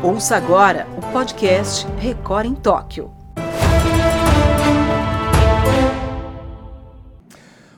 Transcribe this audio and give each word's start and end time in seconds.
Ouça 0.00 0.36
agora 0.36 0.86
o 0.96 1.12
podcast 1.12 1.84
Record 1.98 2.46
em 2.46 2.54
Tóquio. 2.54 3.10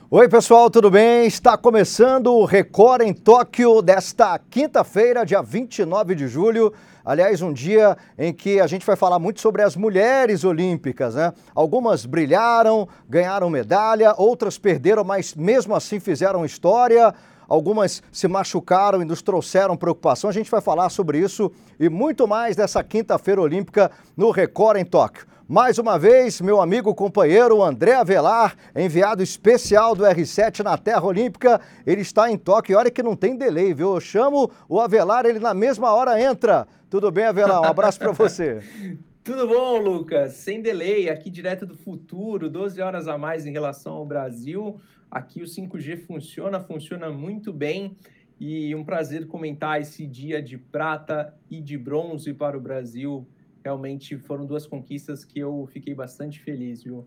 Oi, 0.07 0.29
pessoal, 0.29 0.69
tudo 0.69 0.91
bem? 0.91 1.25
Está 1.25 1.57
começando 1.57 2.27
o 2.27 2.45
Record 2.45 3.01
em 3.01 3.11
Tóquio 3.11 3.81
desta 3.81 4.37
quinta-feira, 4.37 5.25
dia 5.25 5.41
29 5.41 6.13
de 6.13 6.27
julho. 6.27 6.71
Aliás, 7.03 7.41
um 7.41 7.51
dia 7.51 7.97
em 8.19 8.31
que 8.31 8.59
a 8.59 8.67
gente 8.67 8.85
vai 8.85 8.95
falar 8.95 9.17
muito 9.17 9.41
sobre 9.41 9.63
as 9.63 9.75
mulheres 9.75 10.43
olímpicas, 10.43 11.15
né? 11.15 11.33
Algumas 11.55 12.05
brilharam, 12.05 12.87
ganharam 13.09 13.49
medalha, 13.49 14.13
outras 14.15 14.59
perderam, 14.59 15.03
mas 15.03 15.33
mesmo 15.33 15.73
assim 15.73 15.99
fizeram 15.99 16.45
história 16.45 17.15
algumas 17.51 18.01
se 18.13 18.29
machucaram 18.29 19.01
e 19.01 19.05
nos 19.05 19.21
trouxeram 19.21 19.75
preocupação. 19.75 20.29
A 20.29 20.33
gente 20.33 20.49
vai 20.49 20.61
falar 20.61 20.89
sobre 20.89 21.19
isso 21.19 21.51
e 21.77 21.89
muito 21.89 22.25
mais 22.25 22.55
dessa 22.55 22.81
quinta-feira 22.81 23.41
olímpica 23.41 23.91
no 24.15 24.31
Record 24.31 24.79
em 24.79 24.85
Tóquio. 24.85 25.25
Mais 25.49 25.77
uma 25.77 25.99
vez, 25.99 26.39
meu 26.39 26.61
amigo 26.61 26.95
companheiro 26.95 27.61
André 27.61 27.93
Avelar, 27.93 28.55
enviado 28.73 29.21
especial 29.21 29.93
do 29.93 30.05
R7 30.05 30.63
na 30.63 30.77
Terra 30.77 31.03
Olímpica, 31.03 31.59
ele 31.85 31.99
está 31.99 32.31
em 32.31 32.37
Tóquio. 32.37 32.77
Olha 32.77 32.89
que 32.89 33.03
não 33.03 33.17
tem 33.17 33.35
delay, 33.35 33.73
viu? 33.73 33.95
Eu 33.95 33.99
chamo 33.99 34.49
o 34.69 34.79
Avelar, 34.79 35.25
ele 35.25 35.39
na 35.39 35.53
mesma 35.53 35.91
hora 35.93 36.21
entra. 36.21 36.65
Tudo 36.89 37.11
bem, 37.11 37.25
Avelar? 37.25 37.59
Um 37.59 37.65
abraço 37.65 37.99
para 37.99 38.13
você. 38.13 38.61
Tudo 39.23 39.45
bom, 39.47 39.77
Lucas? 39.77 40.33
Sem 40.33 40.61
delay, 40.61 41.09
aqui 41.09 41.29
direto 41.29 41.65
do 41.65 41.75
futuro, 41.75 42.49
12 42.49 42.81
horas 42.81 43.07
a 43.07 43.17
mais 43.17 43.45
em 43.45 43.51
relação 43.51 43.93
ao 43.93 44.05
Brasil. 44.05 44.79
Aqui 45.11 45.41
o 45.41 45.45
5G 45.45 45.97
funciona, 45.97 46.61
funciona 46.61 47.11
muito 47.11 47.51
bem 47.51 47.97
e 48.39 48.73
um 48.73 48.81
prazer 48.81 49.27
comentar 49.27 49.81
esse 49.81 50.07
dia 50.07 50.41
de 50.41 50.57
prata 50.57 51.35
e 51.49 51.59
de 51.59 51.77
bronze 51.77 52.33
para 52.33 52.57
o 52.57 52.61
Brasil. 52.61 53.27
Realmente 53.61 54.17
foram 54.17 54.45
duas 54.45 54.65
conquistas 54.65 55.25
que 55.25 55.37
eu 55.37 55.67
fiquei 55.73 55.93
bastante 55.93 56.39
feliz, 56.39 56.81
viu? 56.81 57.05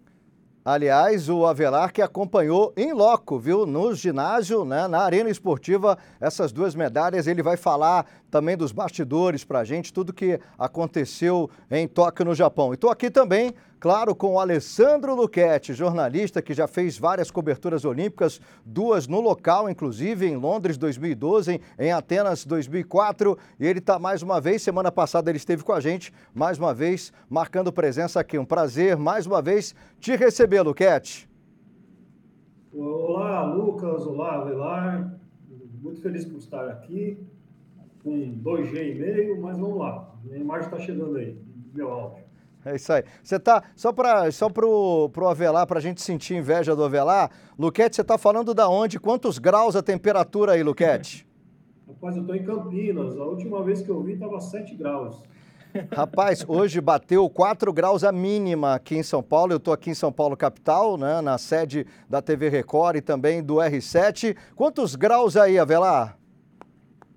Aliás, 0.63 1.29
o 1.29 1.45
Avelar 1.45 1.93
que 1.93 2.01
acompanhou 2.01 2.73
em 2.75 2.93
loco, 2.95 3.39
viu, 3.39 3.67
no 3.67 3.95
ginásio, 3.95 4.65
né, 4.65 4.89
na 4.89 5.01
arena 5.01 5.29
esportiva, 5.29 5.99
essas 6.19 6.53
duas 6.53 6.75
medalhas. 6.75 7.27
Ele 7.27 7.43
vai 7.43 7.59
falar 7.59 8.07
também 8.31 8.57
dos 8.57 8.73
bastidores 8.73 9.45
para 9.45 9.59
a 9.59 9.65
gente, 9.65 9.93
tudo 9.93 10.11
que 10.11 10.41
aconteceu 10.59 11.51
em 11.71 11.87
Tóquio, 11.87 12.25
no 12.25 12.35
Japão. 12.35 12.73
E 12.73 12.77
estou 12.77 12.89
aqui 12.91 13.11
também 13.11 13.53
claro, 13.79 14.15
com 14.15 14.35
o 14.35 14.41
Alessandro 14.41 15.15
Luchetti, 15.15 15.75
jornalista 15.75 16.41
que 16.41 16.55
já 16.55 16.67
fez 16.67 16.99
várias 16.99 17.31
coberturas 17.31 17.85
olímpicas, 17.85 18.41
duas 18.65 19.07
no 19.07 19.21
local, 19.21 19.69
inclusive 19.69 20.27
em 20.27 20.37
Londres 20.37 20.77
2012, 20.77 21.61
em 21.79 21.93
Atenas 21.93 22.45
2004. 22.45 23.39
E 23.59 23.67
ele 23.67 23.79
está 23.79 23.99
mais 23.99 24.23
uma 24.23 24.41
vez, 24.41 24.63
semana 24.63 24.91
passada 24.91 25.31
ele 25.31 25.39
esteve 25.39 25.63
com 25.63 25.73
a 25.73 25.81
gente, 25.81 26.13
mais 26.35 26.59
uma 26.59 26.73
vez, 26.73 27.13
marcando 27.29 27.73
presença 27.73 28.21
aqui. 28.21 28.39
Um 28.39 28.45
prazer, 28.45 28.97
mais 28.97 29.27
uma 29.27 29.43
vez, 29.43 29.75
te 30.01 30.17
receber, 30.17 30.63
Luchetti. 30.63 31.29
Olá, 32.77 33.45
Lucas. 33.45 34.05
Olá, 34.05 34.41
Avelar. 34.41 35.17
Muito 35.81 36.01
feliz 36.01 36.25
por 36.25 36.39
estar 36.39 36.69
aqui 36.69 37.19
com 38.03 38.39
2G 38.43 38.91
e 38.91 38.95
meio, 38.97 39.41
mas 39.41 39.57
vamos 39.57 39.79
lá. 39.79 40.13
A 40.31 40.37
imagem 40.37 40.67
está 40.67 40.79
chegando 40.79 41.17
aí, 41.17 41.39
meu 41.73 41.91
áudio. 41.91 42.24
É 42.65 42.77
isso 42.77 42.93
aí. 42.93 43.05
Você 43.23 43.39
tá, 43.39 43.63
só 43.77 43.93
para 43.93 44.31
só 44.33 44.49
pro, 44.49 45.11
pro 45.11 45.29
Avelar, 45.29 45.67
para 45.67 45.79
a 45.79 45.83
gente 45.83 46.01
sentir 46.01 46.35
inveja 46.35 46.75
do 46.75 46.83
Avelar, 46.83 47.31
Luquete, 47.59 47.97
você 47.97 48.03
está 48.03 48.17
falando 48.17 48.55
da 48.55 48.69
onde? 48.69 48.99
Quantos 48.99 49.39
graus 49.39 49.77
a 49.77 49.83
temperatura 49.83 50.53
aí, 50.53 50.63
Luquete? 50.63 51.27
Rapaz, 51.87 52.17
eu 52.17 52.23
estou 52.23 52.37
em 52.37 52.45
Campinas. 52.45 53.17
A 53.19 53.25
última 53.25 53.63
vez 53.63 53.83
que 53.83 53.91
eu 53.91 54.03
vi 54.03 54.15
estava 54.15 54.41
7 54.41 54.75
graus. 54.75 55.23
Rapaz, 55.93 56.45
hoje 56.47 56.81
bateu 56.81 57.29
4 57.29 57.73
graus 57.73 58.05
a 58.05 58.13
mínima 58.13 58.75
aqui 58.75 58.97
em 58.97 59.03
São 59.03 59.23
Paulo. 59.23 59.53
Eu 59.53 59.59
estou 59.59 59.75
aqui 59.75 59.91
em 59.91 59.95
São 59.95 60.13
Paulo, 60.13 60.37
capital, 60.37 60.97
né, 60.97 61.21
na 61.21 61.37
sede 61.37 61.87
da 62.09 62.23
TV 62.23 62.49
Record 62.49 62.97
e 62.97 63.01
também 63.01 63.43
do 63.43 63.57
R7. 63.57 64.37
Quantos 64.55 64.95
graus 64.95 65.37
aí, 65.37 65.59
Avelar? 65.59 66.17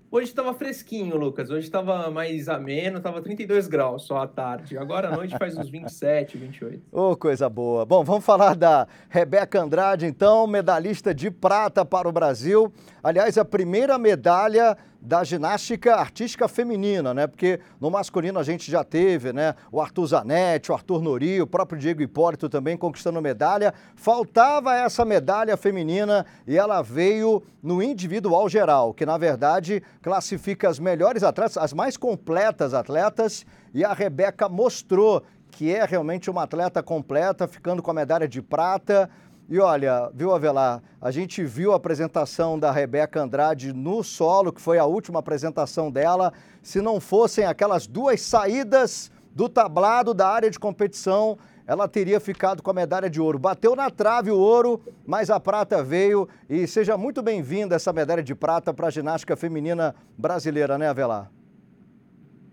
Hoje 0.10 0.30
estava 0.30 0.54
fresquinho, 0.54 1.18
Lucas. 1.18 1.50
Hoje 1.50 1.66
estava 1.66 2.10
mais 2.10 2.48
ameno, 2.48 3.00
estava 3.00 3.22
32 3.22 3.68
graus 3.68 4.04
só 4.04 4.20
à 4.20 4.28
tarde. 4.28 4.78
Agora 4.78 5.10
à 5.10 5.12
noite 5.12 5.38
faz 5.38 5.58
uns 5.58 5.70
27, 5.70 6.38
28. 6.38 6.82
Ô, 6.94 7.12
oh, 7.12 7.18
coisa 7.18 7.50
boa. 7.50 7.86
Bom, 7.86 8.06
vamos 8.06 8.24
falar 8.24 8.56
da 8.56 8.88
Rebeca 9.10 9.60
Andrade, 9.60 10.06
então, 10.06 10.48
medalhista 10.48 11.14
de 11.14 11.30
prata 11.30 11.84
para 11.84 12.08
o 12.08 12.12
Brasil. 12.14 12.72
Aliás, 13.04 13.38
a 13.38 13.44
primeira 13.44 13.98
medalha 13.98 14.78
da 15.08 15.24
ginástica 15.24 15.96
artística 15.96 16.50
feminina, 16.50 17.14
né? 17.14 17.28
Porque 17.28 17.62
no 17.80 17.90
masculino 17.90 18.38
a 18.38 18.44
gente 18.44 18.70
já 18.70 18.84
teve, 18.84 19.32
né? 19.32 19.56
O 19.72 19.80
Arthur 19.80 20.06
Zanetti, 20.08 20.70
o 20.70 20.76
Arthur 20.76 21.02
Nori, 21.02 21.42
o 21.42 21.48
próprio 21.48 21.80
Diego 21.80 22.02
Hipólito 22.02 22.50
também 22.50 22.76
conquistando 22.76 23.22
medalha. 23.22 23.74
Faltava 23.96 24.76
essa 24.76 25.06
medalha 25.06 25.56
feminina 25.56 26.26
e 26.46 26.58
ela 26.58 26.82
veio 26.82 27.42
no 27.64 27.82
individual 27.82 28.50
geral, 28.50 28.94
que 28.94 29.06
na 29.06 29.18
verdade 29.18 29.82
classifica 30.02 30.68
as 30.68 30.78
melhores 30.78 31.24
atletas, 31.24 31.58
as 31.58 31.72
mais 31.72 31.96
completas 31.96 32.74
atletas, 32.74 33.46
e 33.74 33.86
a 33.86 33.94
Rebeca 33.94 34.50
mostrou 34.50 35.24
que 35.52 35.74
é 35.74 35.86
realmente 35.86 36.30
uma 36.30 36.44
atleta 36.44 36.84
completa, 36.84 37.48
ficando 37.48 37.82
com 37.82 37.90
a 37.90 37.94
medalha 37.94 38.28
de 38.28 38.42
prata. 38.42 39.10
E 39.50 39.60
olha, 39.60 40.12
viu, 40.14 40.34
Avelar, 40.34 40.84
a 41.00 41.10
gente 41.10 41.42
viu 41.46 41.72
a 41.72 41.78
apresentação 41.78 42.60
da 42.60 42.70
Rebeca 42.70 43.22
Andrade 43.22 43.72
no 43.72 44.04
solo, 44.04 44.52
que 44.52 44.60
foi 44.60 44.78
a 44.78 44.84
última 44.84 45.20
apresentação 45.20 45.90
dela. 45.90 46.34
Se 46.62 46.82
não 46.82 47.00
fossem 47.00 47.46
aquelas 47.46 47.88
duas 47.88 48.20
saídas 48.20 49.10
do 49.34 49.48
tablado 49.48 50.14
da 50.14 50.28
área 50.28 50.52
de 50.52 50.60
competição, 50.60 51.38
ela 51.66 51.88
teria 51.88 52.20
ficado 52.20 52.62
com 52.62 52.72
a 52.72 52.74
medalha 52.74 53.10
de 53.10 53.22
ouro. 53.22 53.40
Bateu 53.40 53.74
na 53.74 53.90
trave 53.90 54.32
o 54.32 54.38
ouro, 54.38 54.82
mas 55.06 55.30
a 55.30 55.40
prata 55.40 55.82
veio. 55.82 56.28
E 56.50 56.68
seja 56.68 56.98
muito 56.98 57.22
bem-vinda 57.22 57.76
essa 57.76 57.94
medalha 57.94 58.24
de 58.24 58.36
prata 58.36 58.74
para 58.74 58.88
a 58.88 58.92
ginástica 58.92 59.38
feminina 59.38 59.96
brasileira, 60.18 60.78
né, 60.78 60.90
Avelar? 60.90 61.32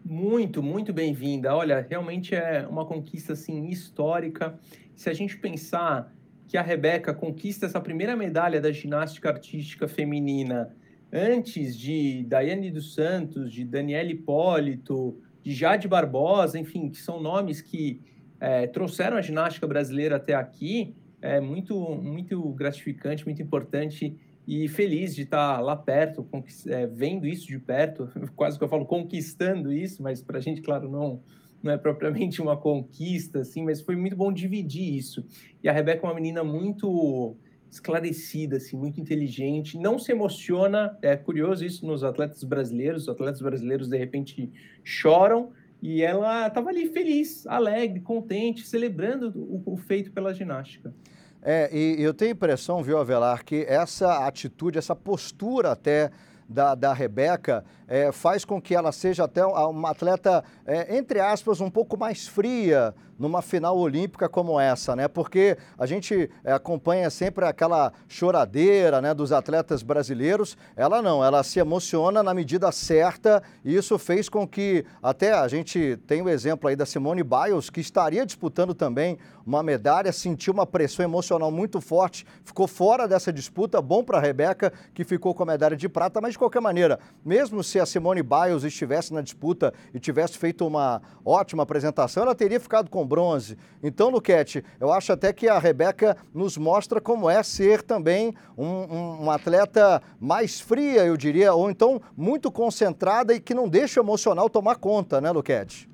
Muito, 0.04 0.62
muito 0.62 0.92
bem-vinda. 0.92 1.56
Olha, 1.56 1.84
realmente 1.90 2.36
é 2.36 2.64
uma 2.70 2.84
conquista 2.84 3.32
assim 3.32 3.66
histórica. 3.66 4.56
Se 4.94 5.10
a 5.10 5.14
gente 5.14 5.36
pensar 5.38 6.12
que 6.46 6.56
a 6.56 6.62
Rebeca 6.62 7.14
conquista 7.14 7.66
essa 7.66 7.80
primeira 7.80 8.16
medalha 8.16 8.60
da 8.60 8.70
ginástica 8.70 9.28
artística 9.28 9.88
feminina 9.88 10.74
antes 11.12 11.76
de 11.76 12.24
Daiane 12.24 12.70
dos 12.70 12.94
Santos, 12.94 13.52
de 13.52 13.64
Daniela 13.64 14.10
Hipólito, 14.10 15.20
de 15.42 15.52
Jade 15.52 15.86
Barbosa, 15.86 16.58
enfim, 16.58 16.88
que 16.88 16.98
são 16.98 17.20
nomes 17.20 17.60
que 17.60 18.00
é, 18.40 18.66
trouxeram 18.66 19.16
a 19.16 19.22
ginástica 19.22 19.66
brasileira 19.66 20.16
até 20.16 20.34
aqui, 20.34 20.94
é 21.22 21.40
muito, 21.40 21.78
muito 21.78 22.42
gratificante, 22.50 23.24
muito 23.24 23.40
importante 23.40 24.16
e 24.46 24.68
feliz 24.68 25.14
de 25.14 25.22
estar 25.22 25.60
lá 25.60 25.76
perto, 25.76 26.26
é, 26.66 26.86
vendo 26.86 27.26
isso 27.26 27.46
de 27.46 27.58
perto, 27.58 28.10
quase 28.36 28.58
que 28.58 28.64
eu 28.64 28.68
falo 28.68 28.84
conquistando 28.84 29.72
isso, 29.72 30.02
mas 30.02 30.20
para 30.20 30.38
a 30.38 30.40
gente, 30.40 30.60
claro, 30.60 30.90
não, 30.90 31.22
não 31.64 31.72
é 31.72 31.78
propriamente 31.78 32.42
uma 32.42 32.56
conquista, 32.56 33.40
assim, 33.40 33.64
mas 33.64 33.80
foi 33.80 33.96
muito 33.96 34.14
bom 34.14 34.30
dividir 34.30 34.94
isso. 34.94 35.26
E 35.62 35.68
a 35.68 35.72
Rebeca 35.72 36.06
é 36.06 36.08
uma 36.08 36.14
menina 36.14 36.44
muito 36.44 37.36
esclarecida, 37.70 38.58
assim, 38.58 38.76
muito 38.76 39.00
inteligente, 39.00 39.78
não 39.78 39.98
se 39.98 40.12
emociona. 40.12 40.96
É 41.00 41.16
curioso 41.16 41.64
isso 41.64 41.86
nos 41.86 42.04
atletas 42.04 42.44
brasileiros. 42.44 43.04
Os 43.04 43.08
atletas 43.08 43.40
brasileiros 43.40 43.88
de 43.88 43.96
repente 43.96 44.52
choram 44.84 45.50
e 45.82 46.02
ela 46.02 46.46
estava 46.46 46.68
ali 46.68 46.88
feliz, 46.88 47.46
alegre, 47.46 48.00
contente, 48.00 48.66
celebrando 48.66 49.32
o, 49.34 49.62
o 49.64 49.76
feito 49.76 50.12
pela 50.12 50.32
ginástica. 50.32 50.94
É, 51.42 51.68
e 51.76 52.02
eu 52.02 52.14
tenho 52.14 52.30
a 52.30 52.34
impressão, 52.34 52.82
viu, 52.82 52.98
Avelar, 52.98 53.44
que 53.44 53.64
essa 53.68 54.26
atitude, 54.26 54.78
essa 54.78 54.94
postura 54.94 55.72
até 55.72 56.10
da, 56.48 56.74
da 56.74 56.92
Rebeca 56.92 57.64
é, 57.88 58.12
faz 58.12 58.44
com 58.44 58.60
que 58.60 58.74
ela 58.74 58.92
seja 58.92 59.24
até 59.24 59.44
uma 59.44 59.90
atleta, 59.90 60.44
é, 60.66 60.96
entre 60.96 61.20
aspas, 61.20 61.60
um 61.60 61.70
pouco 61.70 61.98
mais 61.98 62.26
fria 62.26 62.94
numa 63.18 63.42
final 63.42 63.78
olímpica 63.78 64.28
como 64.28 64.58
essa, 64.58 64.96
né? 64.96 65.08
Porque 65.08 65.56
a 65.78 65.86
gente 65.86 66.30
é, 66.42 66.52
acompanha 66.52 67.08
sempre 67.10 67.44
aquela 67.44 67.92
choradeira, 68.08 69.00
né, 69.00 69.14
dos 69.14 69.32
atletas 69.32 69.82
brasileiros. 69.82 70.56
Ela 70.76 71.00
não, 71.00 71.24
ela 71.24 71.42
se 71.42 71.58
emociona 71.58 72.22
na 72.22 72.34
medida 72.34 72.70
certa 72.72 73.42
e 73.64 73.74
isso 73.74 73.98
fez 73.98 74.28
com 74.28 74.46
que 74.46 74.84
até 75.02 75.32
a 75.32 75.46
gente 75.48 75.98
tem 76.06 76.22
o 76.22 76.28
exemplo 76.28 76.68
aí 76.68 76.76
da 76.76 76.86
Simone 76.86 77.22
Biles 77.22 77.70
que 77.70 77.80
estaria 77.80 78.26
disputando 78.26 78.74
também 78.74 79.18
uma 79.46 79.62
medalha, 79.62 80.10
sentiu 80.10 80.52
uma 80.52 80.66
pressão 80.66 81.04
emocional 81.04 81.50
muito 81.50 81.80
forte, 81.80 82.26
ficou 82.44 82.66
fora 82.66 83.06
dessa 83.06 83.32
disputa. 83.32 83.80
Bom 83.80 84.02
para 84.02 84.18
a 84.18 84.20
Rebeca 84.20 84.72
que 84.94 85.04
ficou 85.04 85.34
com 85.34 85.42
a 85.42 85.46
medalha 85.46 85.76
de 85.76 85.88
prata, 85.88 86.20
mas 86.20 86.32
de 86.32 86.38
qualquer 86.38 86.60
maneira, 86.60 86.98
mesmo 87.24 87.62
se 87.62 87.73
se 87.74 87.80
a 87.80 87.86
Simone 87.86 88.22
Biles 88.22 88.62
estivesse 88.62 89.12
na 89.12 89.20
disputa 89.20 89.74
e 89.92 89.98
tivesse 89.98 90.38
feito 90.38 90.64
uma 90.64 91.02
ótima 91.24 91.64
apresentação, 91.64 92.22
ela 92.22 92.34
teria 92.34 92.60
ficado 92.60 92.88
com 92.88 93.04
bronze. 93.04 93.58
Então, 93.82 94.10
Luquete, 94.10 94.64
eu 94.78 94.92
acho 94.92 95.12
até 95.12 95.32
que 95.32 95.48
a 95.48 95.58
Rebeca 95.58 96.16
nos 96.32 96.56
mostra 96.56 97.00
como 97.00 97.28
é 97.28 97.42
ser 97.42 97.82
também 97.82 98.32
um, 98.56 98.64
um, 98.64 99.24
um 99.24 99.30
atleta 99.30 100.00
mais 100.20 100.60
fria, 100.60 101.04
eu 101.04 101.16
diria, 101.16 101.52
ou 101.52 101.68
então 101.68 102.00
muito 102.16 102.48
concentrada 102.48 103.34
e 103.34 103.40
que 103.40 103.52
não 103.52 103.68
deixa 103.68 104.00
o 104.00 104.04
emocional 104.04 104.48
tomar 104.48 104.76
conta, 104.76 105.20
né, 105.20 105.32
Luquete? 105.32 105.90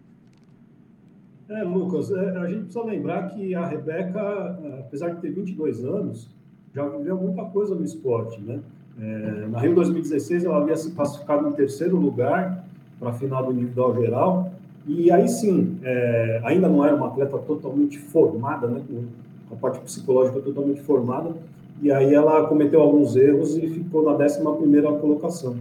É, 1.49 1.62
Lucas, 1.62 2.11
é, 2.11 2.37
a 2.37 2.47
gente 2.47 2.65
precisa 2.65 2.85
lembrar 2.85 3.31
que 3.31 3.55
a 3.55 3.65
Rebeca, 3.65 4.21
apesar 4.81 5.15
de 5.15 5.23
ter 5.23 5.31
22 5.31 5.82
anos, 5.82 6.29
já 6.75 6.87
viveu 6.87 7.17
muita 7.17 7.43
coisa 7.47 7.75
no 7.75 7.82
esporte, 7.82 8.38
né? 8.38 8.61
É, 9.00 9.47
na 9.49 9.58
Rio 9.61 9.75
2016, 9.75 10.44
ela 10.44 10.58
havia 10.58 10.76
se 10.76 10.91
classificado 10.91 11.49
em 11.49 11.52
terceiro 11.52 11.97
lugar 11.97 12.64
para 12.99 13.11
a 13.11 13.12
final 13.12 13.44
do 13.44 13.52
individual 13.52 13.94
geral, 13.94 14.52
e 14.87 15.11
aí 15.11 15.26
sim, 15.29 15.79
é, 15.82 16.41
ainda 16.44 16.69
não 16.69 16.85
era 16.85 16.94
uma 16.94 17.06
atleta 17.06 17.38
totalmente 17.38 17.99
formada, 17.99 18.67
né, 18.67 18.82
com 19.49 19.55
a 19.55 19.58
parte 19.58 19.81
psicológica 19.81 20.41
totalmente 20.41 20.82
formada, 20.82 21.31
e 21.81 21.91
aí 21.91 22.14
ela 22.14 22.47
cometeu 22.47 22.82
alguns 22.82 23.17
erros 23.17 23.56
e 23.56 23.67
ficou 23.69 24.02
na 24.02 24.12
11 24.12 24.43
colocação. 25.00 25.56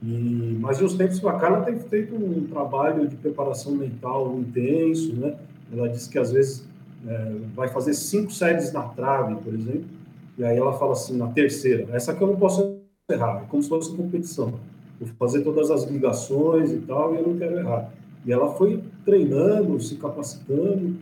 E, 0.00 0.56
mas 0.60 0.80
uns 0.80 0.94
tempos 0.94 1.18
para 1.18 1.32
cá 1.32 1.48
ela 1.48 1.60
tem 1.62 1.76
feito 1.80 2.14
um 2.14 2.46
trabalho 2.46 3.08
de 3.08 3.16
preparação 3.16 3.72
mental 3.72 4.36
intenso, 4.38 5.12
né? 5.16 5.34
Ela 5.72 5.88
disse 5.88 6.08
que 6.08 6.18
às 6.18 6.30
vezes 6.30 6.64
é, 7.06 7.32
vai 7.54 7.66
fazer 7.68 7.94
cinco 7.94 8.30
séries 8.32 8.72
na 8.72 8.82
trave, 8.82 9.34
por 9.36 9.52
exemplo, 9.52 9.97
e 10.38 10.44
aí 10.44 10.56
ela 10.56 10.72
fala 10.72 10.92
assim, 10.92 11.16
na 11.16 11.26
terceira, 11.26 11.88
essa 11.92 12.14
que 12.14 12.22
eu 12.22 12.28
não 12.28 12.36
posso 12.36 12.78
errar, 13.10 13.42
é 13.42 13.46
como 13.46 13.62
se 13.62 13.68
fosse 13.68 13.94
competição. 13.96 14.54
Vou 15.00 15.08
fazer 15.18 15.42
todas 15.42 15.70
as 15.70 15.84
ligações 15.84 16.72
e 16.72 16.78
tal, 16.78 17.14
e 17.14 17.18
eu 17.18 17.26
não 17.26 17.36
quero 17.36 17.58
errar. 17.58 17.90
E 18.24 18.32
ela 18.32 18.54
foi 18.54 18.82
treinando, 19.04 19.80
se 19.80 19.96
capacitando, 19.96 20.96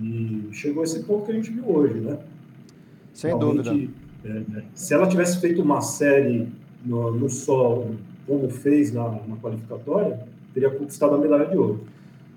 e 0.00 0.48
chegou 0.52 0.82
a 0.82 0.84
esse 0.84 1.02
ponto 1.02 1.26
que 1.26 1.32
a 1.32 1.34
gente 1.34 1.50
viu 1.50 1.68
hoje, 1.68 2.00
né? 2.00 2.18
Sem 3.12 3.36
Realmente, 3.36 3.68
dúvida. 3.68 3.92
É, 4.24 4.62
se 4.74 4.94
ela 4.94 5.06
tivesse 5.06 5.40
feito 5.40 5.60
uma 5.60 5.80
série 5.80 6.48
no, 6.84 7.10
no 7.12 7.28
solo, 7.28 7.96
como 8.26 8.48
fez 8.48 8.92
na, 8.92 9.08
na 9.10 9.36
qualificatória, 9.36 10.20
teria 10.54 10.70
conquistado 10.70 11.14
a 11.14 11.18
medalha 11.18 11.46
de 11.46 11.56
ouro. 11.56 11.84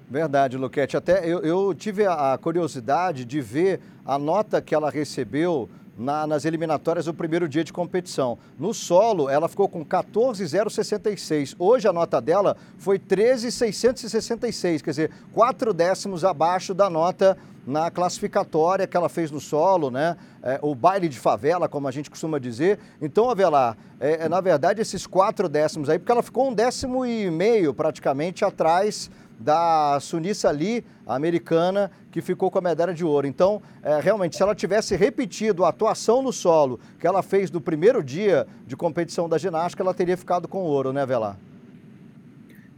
Verdade, 0.10 0.58
Luquete. 0.58 0.98
Até 0.98 1.26
eu, 1.26 1.40
eu 1.40 1.74
tive 1.74 2.06
a 2.06 2.38
curiosidade 2.42 3.24
de 3.24 3.40
ver 3.40 3.80
a 4.06 4.20
nota 4.20 4.62
que 4.62 4.76
ela 4.76 4.90
recebeu 4.90 5.70
na, 6.02 6.26
nas 6.26 6.44
eliminatórias 6.46 7.06
do 7.06 7.14
primeiro 7.14 7.48
dia 7.48 7.64
de 7.64 7.72
competição. 7.72 8.38
No 8.58 8.74
solo, 8.74 9.30
ela 9.30 9.48
ficou 9.48 9.70
com 9.70 9.86
14,066. 9.86 11.56
Hoje 11.58 11.88
a 11.88 11.94
nota 11.94 12.20
dela 12.20 12.58
foi 12.78 12.98
13,666, 12.98 14.82
quer 14.82 14.90
dizer, 14.90 15.12
quatro 15.32 15.74
décimos 15.74 16.26
abaixo 16.26 16.74
da 16.74 16.90
nota 16.90 17.38
na 17.66 17.92
classificatória 17.92 18.88
que 18.88 18.98
ela 18.98 19.08
fez 19.08 19.30
no 19.30 19.40
solo, 19.40 19.92
né? 19.92 20.18
É, 20.42 20.60
o 20.64 20.74
baile 20.74 21.08
de 21.08 21.20
favela, 21.20 21.70
como 21.70 21.88
a 21.88 21.92
gente 21.92 22.10
costuma 22.10 22.40
dizer. 22.40 22.80
Então, 23.00 23.30
Avelar, 23.30 23.78
é, 24.00 24.26
é, 24.26 24.30
na 24.30 24.42
verdade, 24.42 24.82
esses 24.82 25.06
quatro 25.06 25.48
décimos 25.48 25.88
aí, 25.88 26.00
porque 26.00 26.12
ela 26.12 26.24
ficou 26.24 26.50
um 26.50 26.54
décimo 26.54 27.06
e 27.06 27.30
meio 27.30 27.72
praticamente 27.72 28.44
atrás 28.44 29.12
da 29.42 29.98
Sunissa 30.00 30.50
Ali, 30.50 30.86
americana, 31.06 31.92
que 32.12 32.22
ficou 32.22 32.52
com 32.52 32.60
a 32.60 32.62
medalha 32.62 32.94
de 32.94 33.04
ouro. 33.04 33.28
Então, 33.28 33.62
é, 33.82 34.00
realmente, 34.00 34.36
se 34.36 34.44
ela 34.44 34.54
tivesse 34.54 34.96
repetido 34.96 35.66
a 35.66 35.70
atuação 35.70 36.22
no 36.22 36.32
solo 36.32 36.80
que 37.00 37.08
ela 37.08 37.24
fez 37.24 37.50
no 37.50 37.60
primeiro 37.60 38.04
dia 38.04 38.48
de 38.68 38.76
competição 38.76 39.28
da 39.28 39.38
ginástica, 39.38 39.82
ela 39.82 39.94
teria 39.94 40.16
ficado 40.16 40.48
com 40.48 40.60
ouro, 40.60 40.94
né, 40.94 41.06
Velar? 41.06 41.38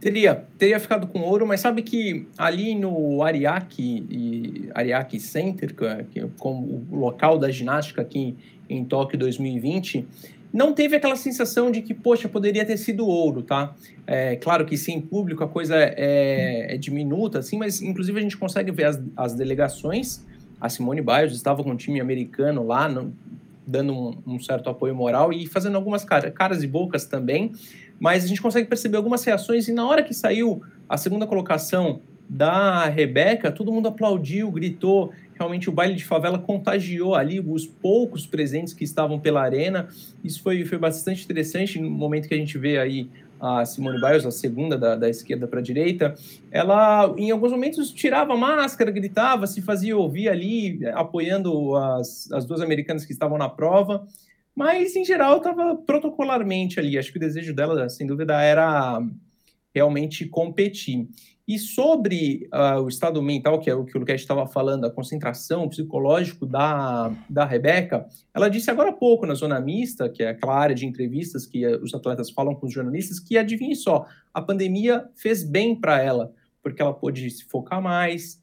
Teria, 0.00 0.44
teria 0.58 0.78
ficado 0.78 1.06
com 1.06 1.20
ouro, 1.20 1.46
mas 1.46 1.60
sabe 1.60 1.80
que 1.80 2.26
ali 2.36 2.74
no 2.74 3.22
Ariake, 3.22 4.06
e 4.10 4.70
Ariake 4.74 5.18
Center, 5.18 5.74
que 5.74 6.20
é 6.20 6.26
como 6.38 6.84
o 6.90 6.96
local 6.96 7.38
da 7.38 7.50
ginástica 7.50 8.02
aqui 8.02 8.36
em 8.68 8.84
Tóquio 8.84 9.18
2020, 9.18 10.06
não 10.54 10.72
teve 10.72 10.94
aquela 10.96 11.16
sensação 11.16 11.70
de 11.70 11.82
que, 11.82 11.92
poxa, 11.92 12.28
poderia 12.28 12.64
ter 12.64 12.76
sido 12.76 13.06
ouro, 13.06 13.42
tá? 13.42 13.74
É, 14.06 14.36
claro 14.36 14.64
que 14.64 14.76
sim, 14.76 14.94
em 14.94 15.00
público 15.00 15.42
a 15.42 15.48
coisa 15.48 15.74
é, 15.76 16.74
é 16.74 16.76
diminuta, 16.76 17.40
assim, 17.40 17.58
mas 17.58 17.82
inclusive 17.82 18.18
a 18.18 18.22
gente 18.22 18.36
consegue 18.36 18.70
ver 18.70 18.84
as, 18.84 19.02
as 19.16 19.34
delegações. 19.34 20.24
A 20.60 20.68
Simone 20.68 21.02
Biles 21.02 21.32
estava 21.32 21.62
com 21.64 21.70
um 21.70 21.76
time 21.76 22.00
americano 22.00 22.64
lá, 22.64 22.88
dando 23.66 23.92
um, 23.92 24.34
um, 24.34 24.40
certo 24.40 24.70
apoio 24.70 24.94
moral 24.94 25.32
e 25.32 25.46
fazendo 25.46 25.74
algumas 25.74 26.04
cara, 26.04 26.30
caras 26.30 26.62
e 26.62 26.66
bocas 26.66 27.04
também 27.04 27.52
mas 27.98 28.24
a 28.24 28.26
gente 28.26 28.42
consegue 28.42 28.68
perceber 28.68 28.96
algumas 28.96 29.24
reações 29.24 29.68
e 29.68 29.72
na 29.72 29.86
hora 29.86 30.02
que 30.02 30.14
saiu 30.14 30.62
a 30.88 30.96
segunda 30.96 31.26
colocação 31.26 32.00
da 32.28 32.86
Rebeca, 32.86 33.52
todo 33.52 33.72
mundo 33.72 33.88
aplaudiu, 33.88 34.50
gritou. 34.50 35.12
Realmente 35.36 35.68
o 35.68 35.72
baile 35.72 35.94
de 35.94 36.04
favela 36.04 36.38
contagiou 36.38 37.14
ali 37.14 37.40
os 37.40 37.66
poucos 37.66 38.26
presentes 38.26 38.72
que 38.72 38.84
estavam 38.84 39.18
pela 39.18 39.42
arena. 39.42 39.88
Isso 40.22 40.42
foi, 40.42 40.64
foi 40.64 40.78
bastante 40.78 41.24
interessante 41.24 41.80
no 41.80 41.90
momento 41.90 42.28
que 42.28 42.34
a 42.34 42.38
gente 42.38 42.56
vê 42.56 42.78
aí 42.78 43.08
a 43.40 43.64
Simone 43.64 44.00
Biles, 44.00 44.24
a 44.24 44.30
segunda 44.30 44.78
da, 44.78 44.96
da 44.96 45.08
esquerda 45.08 45.46
para 45.46 45.60
a 45.60 45.62
direita, 45.62 46.14
ela 46.50 47.14
em 47.18 47.30
alguns 47.30 47.52
momentos 47.52 47.92
tirava 47.92 48.32
a 48.32 48.36
máscara, 48.36 48.90
gritava, 48.90 49.46
se 49.46 49.60
fazia 49.60 49.96
ouvir 49.96 50.28
ali, 50.28 50.80
apoiando 50.94 51.76
as, 51.76 52.30
as 52.32 52.46
duas 52.46 52.62
americanas 52.62 53.04
que 53.04 53.12
estavam 53.12 53.36
na 53.36 53.48
prova. 53.48 54.06
Mas, 54.54 54.94
em 54.94 55.04
geral, 55.04 55.38
estava 55.38 55.76
protocolarmente 55.76 56.78
ali. 56.78 56.96
Acho 56.96 57.10
que 57.10 57.18
o 57.18 57.20
desejo 57.20 57.52
dela, 57.52 57.88
sem 57.88 58.06
dúvida, 58.06 58.40
era 58.40 59.02
realmente 59.74 60.26
competir. 60.26 61.08
E 61.46 61.58
sobre 61.58 62.48
uh, 62.54 62.80
o 62.80 62.88
estado 62.88 63.20
mental, 63.22 63.60
que 63.60 63.68
é 63.68 63.74
o 63.74 63.84
que 63.84 63.94
o 63.94 64.00
Luquete 64.00 64.22
estava 64.22 64.46
falando, 64.46 64.86
a 64.86 64.90
concentração, 64.90 65.68
psicológico 65.68 66.46
da, 66.46 67.12
da 67.28 67.44
Rebeca, 67.44 68.08
ela 68.32 68.48
disse 68.48 68.70
agora 68.70 68.88
há 68.88 68.94
pouco 68.94 69.26
na 69.26 69.34
Zona 69.34 69.60
Mista, 69.60 70.08
que 70.08 70.22
é 70.22 70.30
aquela 70.30 70.56
área 70.56 70.74
de 70.74 70.86
entrevistas 70.86 71.44
que 71.44 71.66
os 71.66 71.92
atletas 71.92 72.30
falam 72.30 72.54
com 72.54 72.66
os 72.66 72.72
jornalistas, 72.72 73.20
que 73.20 73.36
adivinhe 73.36 73.76
só, 73.76 74.06
a 74.32 74.40
pandemia 74.40 75.06
fez 75.14 75.44
bem 75.44 75.78
para 75.78 76.00
ela, 76.00 76.32
porque 76.62 76.80
ela 76.80 76.94
pôde 76.94 77.28
se 77.28 77.44
focar 77.44 77.82
mais, 77.82 78.42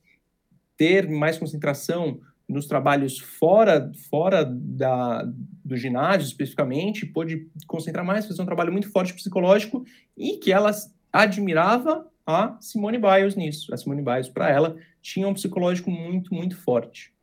ter 0.78 1.10
mais 1.10 1.40
concentração 1.40 2.20
nos 2.48 2.68
trabalhos 2.68 3.18
fora, 3.18 3.92
fora 4.12 4.46
da, 4.46 5.24
do 5.66 5.76
ginásio, 5.76 6.28
especificamente, 6.28 7.08
pôde 7.08 7.50
concentrar 7.66 8.06
mais, 8.06 8.28
fazer 8.28 8.44
um 8.44 8.46
trabalho 8.46 8.72
muito 8.72 8.92
forte 8.92 9.14
psicológico 9.14 9.84
e 10.16 10.38
que 10.38 10.52
ela 10.52 10.70
admirava 11.12 12.11
a 12.26 12.58
Simone 12.60 12.98
Biles 12.98 13.36
nisso. 13.36 13.74
A 13.74 13.78
Simone 13.78 14.02
Biles, 14.02 14.30
para 14.30 14.50
ela, 14.50 14.76
tinha 15.02 15.28
um 15.28 15.34
psicológico 15.34 15.90
muito, 15.90 16.34
muito 16.34 16.58
forte. 16.58 17.14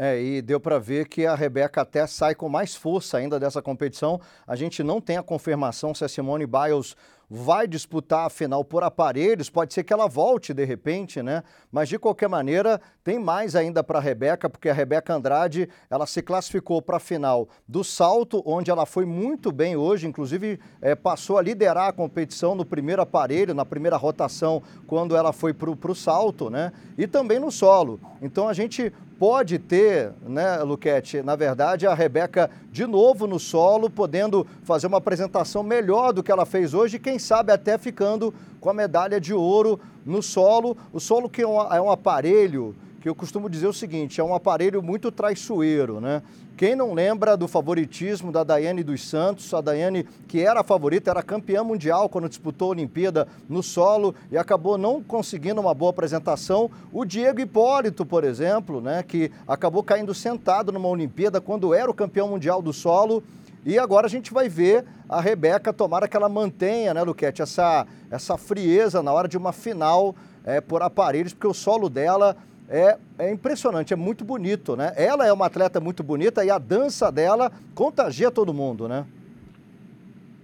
É, 0.00 0.20
e 0.22 0.40
deu 0.40 0.60
para 0.60 0.78
ver 0.78 1.08
que 1.08 1.26
a 1.26 1.34
Rebeca 1.34 1.80
até 1.80 2.06
sai 2.06 2.32
com 2.32 2.48
mais 2.48 2.76
força 2.76 3.18
ainda 3.18 3.40
dessa 3.40 3.60
competição. 3.60 4.20
A 4.46 4.54
gente 4.54 4.80
não 4.84 5.00
tem 5.00 5.16
a 5.16 5.24
confirmação 5.24 5.92
se 5.92 6.04
a 6.04 6.08
Simone 6.08 6.46
Biles 6.46 6.94
vai 7.30 7.66
disputar 7.66 8.26
a 8.26 8.30
final 8.30 8.64
por 8.64 8.82
aparelhos, 8.82 9.50
pode 9.50 9.74
ser 9.74 9.84
que 9.84 9.92
ela 9.92 10.08
volte 10.08 10.54
de 10.54 10.64
repente, 10.64 11.22
né? 11.22 11.42
Mas 11.70 11.88
de 11.88 11.98
qualquer 11.98 12.28
maneira, 12.28 12.80
tem 13.04 13.18
mais 13.18 13.54
ainda 13.54 13.84
para 13.84 13.98
a 13.98 14.02
Rebeca, 14.02 14.48
porque 14.48 14.68
a 14.68 14.74
Rebeca 14.74 15.14
Andrade, 15.14 15.68
ela 15.90 16.06
se 16.06 16.22
classificou 16.22 16.80
para 16.80 16.96
a 16.96 17.00
final 17.00 17.48
do 17.66 17.84
salto, 17.84 18.42
onde 18.46 18.70
ela 18.70 18.86
foi 18.86 19.04
muito 19.04 19.52
bem 19.52 19.76
hoje, 19.76 20.06
inclusive 20.06 20.58
é, 20.80 20.94
passou 20.94 21.36
a 21.36 21.42
liderar 21.42 21.88
a 21.88 21.92
competição 21.92 22.54
no 22.54 22.64
primeiro 22.64 23.02
aparelho, 23.02 23.54
na 23.54 23.64
primeira 23.64 23.96
rotação, 23.96 24.62
quando 24.86 25.14
ela 25.14 25.32
foi 25.32 25.52
para 25.52 25.70
o 25.70 25.94
salto, 25.94 26.48
né? 26.48 26.72
E 26.96 27.06
também 27.06 27.38
no 27.38 27.50
solo. 27.50 28.00
Então 28.22 28.48
a 28.48 28.52
gente 28.54 28.92
pode 29.18 29.58
ter, 29.58 30.12
né, 30.22 30.58
Luquete, 30.62 31.22
na 31.22 31.34
verdade, 31.34 31.86
a 31.86 31.94
Rebeca 31.94 32.48
de 32.70 32.86
novo 32.86 33.26
no 33.26 33.38
solo, 33.38 33.90
podendo 33.90 34.46
fazer 34.62 34.86
uma 34.86 34.98
apresentação 34.98 35.62
melhor 35.62 36.12
do 36.12 36.22
que 36.22 36.30
ela 36.30 36.46
fez 36.46 36.72
hoje, 36.72 37.00
quem 37.00 37.17
sabe 37.18 37.52
até 37.52 37.78
ficando 37.78 38.32
com 38.60 38.70
a 38.70 38.74
medalha 38.74 39.20
de 39.20 39.32
ouro 39.32 39.80
no 40.04 40.22
solo. 40.22 40.76
O 40.92 41.00
solo 41.00 41.28
que 41.28 41.42
é 41.42 41.46
um, 41.46 41.60
é 41.60 41.80
um 41.80 41.90
aparelho 41.90 42.74
que 43.00 43.08
eu 43.08 43.14
costumo 43.14 43.48
dizer 43.48 43.66
o 43.66 43.72
seguinte, 43.72 44.20
é 44.20 44.24
um 44.24 44.34
aparelho 44.34 44.82
muito 44.82 45.12
traiçoeiro, 45.12 46.00
né? 46.00 46.20
Quem 46.56 46.74
não 46.74 46.92
lembra 46.92 47.36
do 47.36 47.46
favoritismo 47.46 48.32
da 48.32 48.42
Daiane 48.42 48.82
dos 48.82 49.08
Santos, 49.08 49.54
a 49.54 49.60
Daiane 49.60 50.04
que 50.26 50.40
era 50.40 50.60
a 50.60 50.64
favorita, 50.64 51.08
era 51.08 51.22
campeã 51.22 51.62
mundial 51.62 52.08
quando 52.08 52.28
disputou 52.28 52.66
a 52.66 52.70
Olimpíada 52.72 53.28
no 53.48 53.62
solo 53.62 54.12
e 54.28 54.36
acabou 54.36 54.76
não 54.76 55.00
conseguindo 55.00 55.60
uma 55.60 55.72
boa 55.72 55.90
apresentação. 55.90 56.68
O 56.92 57.04
Diego 57.04 57.40
Hipólito, 57.40 58.04
por 58.04 58.24
exemplo, 58.24 58.80
né, 58.80 59.04
que 59.04 59.30
acabou 59.46 59.84
caindo 59.84 60.12
sentado 60.12 60.72
numa 60.72 60.88
Olimpíada 60.88 61.40
quando 61.40 61.72
era 61.72 61.88
o 61.88 61.94
campeão 61.94 62.26
mundial 62.26 62.60
do 62.60 62.72
solo. 62.72 63.22
E 63.68 63.78
agora 63.78 64.06
a 64.06 64.08
gente 64.08 64.32
vai 64.32 64.48
ver 64.48 64.82
a 65.06 65.20
Rebeca, 65.20 65.74
tomara 65.74 66.08
que 66.08 66.16
ela 66.16 66.26
mantenha, 66.26 66.94
né, 66.94 67.02
Luquete, 67.02 67.42
essa, 67.42 67.86
essa 68.10 68.38
frieza 68.38 69.02
na 69.02 69.12
hora 69.12 69.28
de 69.28 69.36
uma 69.36 69.52
final 69.52 70.16
é, 70.42 70.58
por 70.58 70.80
aparelhos, 70.80 71.34
porque 71.34 71.46
o 71.46 71.52
solo 71.52 71.90
dela 71.90 72.34
é, 72.66 72.96
é 73.18 73.30
impressionante, 73.30 73.92
é 73.92 73.96
muito 73.96 74.24
bonito, 74.24 74.74
né? 74.74 74.94
Ela 74.96 75.26
é 75.26 75.32
uma 75.34 75.44
atleta 75.44 75.80
muito 75.80 76.02
bonita 76.02 76.42
e 76.42 76.50
a 76.50 76.56
dança 76.56 77.12
dela 77.12 77.52
contagia 77.74 78.30
todo 78.30 78.54
mundo, 78.54 78.88
né? 78.88 79.04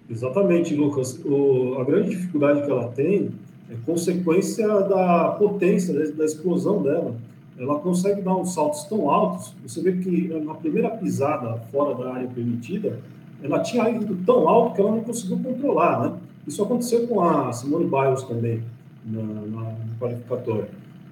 Exatamente, 0.07 0.75
Lucas. 0.75 1.19
O, 1.25 1.79
a 1.81 1.83
grande 1.83 2.11
dificuldade 2.11 2.61
que 2.61 2.69
ela 2.69 2.89
tem 2.89 3.31
é 3.71 3.75
consequência 3.87 4.67
da 4.81 5.29
potência, 5.31 6.13
da 6.13 6.25
explosão 6.25 6.83
dela. 6.83 7.15
Ela 7.57 7.79
consegue 7.79 8.21
dar 8.21 8.35
uns 8.35 8.53
saltos 8.53 8.83
tão 8.83 9.09
altos, 9.09 9.55
você 9.65 9.81
vê 9.81 9.93
que 9.93 10.27
na 10.43 10.53
primeira 10.53 10.91
pisada 10.91 11.55
fora 11.71 11.95
da 11.95 12.13
área 12.13 12.27
permitida, 12.27 12.99
ela 13.45 13.59
tinha 13.59 13.87
ido 13.89 14.17
tão 14.25 14.49
alto 14.49 14.75
que 14.75 14.81
ela 14.81 14.91
não 14.91 15.01
conseguiu 15.01 15.39
controlar, 15.39 16.01
né? 16.01 16.13
Isso 16.47 16.61
aconteceu 16.63 17.07
com 17.07 17.21
a 17.21 17.53
Simone 17.53 17.85
Biles 17.85 18.23
também, 18.23 18.63
na, 19.05 19.21
na, 19.21 19.61
no 19.61 19.95
qualificatório. 19.99 20.67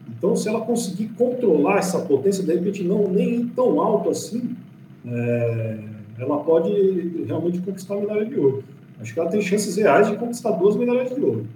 Então, 0.10 0.36
se 0.36 0.50
ela 0.50 0.62
conseguir 0.62 1.10
controlar 1.10 1.78
essa 1.78 2.00
potência, 2.00 2.44
de 2.44 2.54
repente 2.54 2.84
não 2.84 3.08
nem 3.08 3.42
ir 3.42 3.46
tão 3.56 3.80
alto 3.80 4.10
assim, 4.10 4.56
é, 5.06 5.80
ela 6.20 6.40
pode 6.40 7.24
realmente 7.28 7.60
conquistar 7.60 7.96
a 7.96 8.00
medalha 8.00 8.26
de 8.26 8.38
ouro. 8.38 8.64
Acho 9.00 9.14
que 9.14 9.20
ela 9.20 9.30
tem 9.30 9.42
chances 9.42 9.76
reais 9.76 10.08
de 10.08 10.18
conquistar 10.18 10.52
duas 10.52 10.76
medalhas 10.76 11.14
de 11.14 11.22
ouro. 11.22 11.48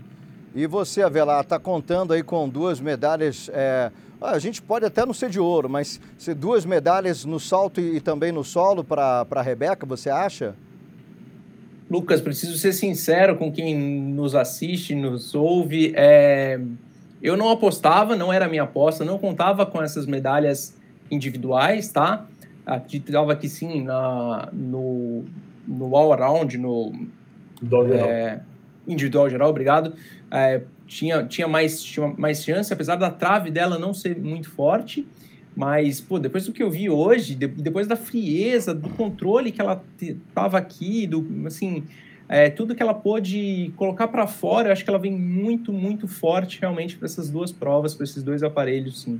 E 0.56 0.66
você, 0.66 1.02
Avelar, 1.02 1.42
está 1.42 1.60
contando 1.60 2.14
aí 2.14 2.24
com 2.24 2.48
duas 2.48 2.80
medalhas. 2.80 3.50
É, 3.54 3.92
a 4.20 4.40
gente 4.40 4.62
pode 4.62 4.86
até 4.86 5.06
não 5.06 5.14
ser 5.14 5.30
de 5.30 5.40
ouro, 5.40 5.70
mas 5.70 6.00
ser 6.18 6.34
duas 6.34 6.66
medalhas 6.66 7.26
no 7.26 7.40
salto 7.40 7.80
e 7.80 8.00
também 8.00 8.32
no 8.32 8.44
solo 8.44 8.84
para 8.84 9.26
a 9.30 9.42
Rebeca, 9.42 9.86
você 9.86 10.10
acha? 10.10 10.56
Lucas, 11.90 12.20
preciso 12.20 12.58
ser 12.58 12.74
sincero 12.74 13.38
com 13.38 13.52
quem 13.52 13.76
nos 13.76 14.36
assiste, 14.36 14.94
nos 14.94 15.34
ouve. 15.34 15.94
É... 15.96 16.60
Eu 17.22 17.36
não 17.36 17.50
apostava, 17.50 18.16
não 18.16 18.32
era 18.32 18.48
minha 18.48 18.64
aposta, 18.64 19.04
não 19.04 19.18
contava 19.18 19.66
com 19.66 19.82
essas 19.82 20.06
medalhas 20.06 20.76
individuais, 21.10 21.90
tá? 21.90 22.26
Acreditava 22.66 23.36
que 23.36 23.48
sim 23.48 23.84
na, 23.84 24.50
no, 24.54 25.26
no 25.68 25.96
all-around, 25.96 26.58
no 26.58 26.94
é, 27.94 28.40
individual 28.88 29.30
geral, 29.30 29.50
obrigado. 29.50 29.94
É, 30.30 30.62
tinha, 30.86 31.24
tinha, 31.24 31.48
mais, 31.48 31.82
tinha 31.82 32.14
mais 32.18 32.44
chance, 32.44 32.72
apesar 32.72 32.96
da 32.96 33.10
trave 33.10 33.50
dela 33.50 33.80
não 33.80 33.94
ser 33.94 34.18
muito 34.18 34.50
forte. 34.50 35.08
Mas, 35.58 36.00
pô, 36.00 36.20
depois 36.20 36.46
do 36.46 36.54
que 36.54 36.62
eu 36.62 36.70
vi 36.70 36.88
hoje, 36.88 37.34
de, 37.34 37.48
depois 37.48 37.88
da 37.88 37.96
frieza, 37.96 38.76
do 38.76 38.90
controle 38.90 39.52
que 39.52 39.60
ela 39.60 39.84
tava 40.32 40.56
aqui, 40.56 41.08
do, 41.08 41.26
assim, 41.48 41.84
é, 42.30 42.48
tudo 42.52 42.76
que 42.76 42.84
ela 42.84 42.94
pôde 42.94 43.74
colocar 43.76 44.08
para 44.08 44.28
fora, 44.28 44.70
eu 44.70 44.72
acho 44.72 44.84
que 44.84 44.90
ela 44.92 45.00
vem 45.00 45.12
muito, 45.12 45.74
muito 45.74 46.08
forte 46.08 46.62
realmente 46.62 46.96
para 46.96 47.08
essas 47.08 47.28
duas 47.28 47.52
provas, 47.52 47.96
para 47.96 48.04
esses 48.04 48.22
dois 48.22 48.44
aparelhos, 48.44 49.02
sim. 49.02 49.20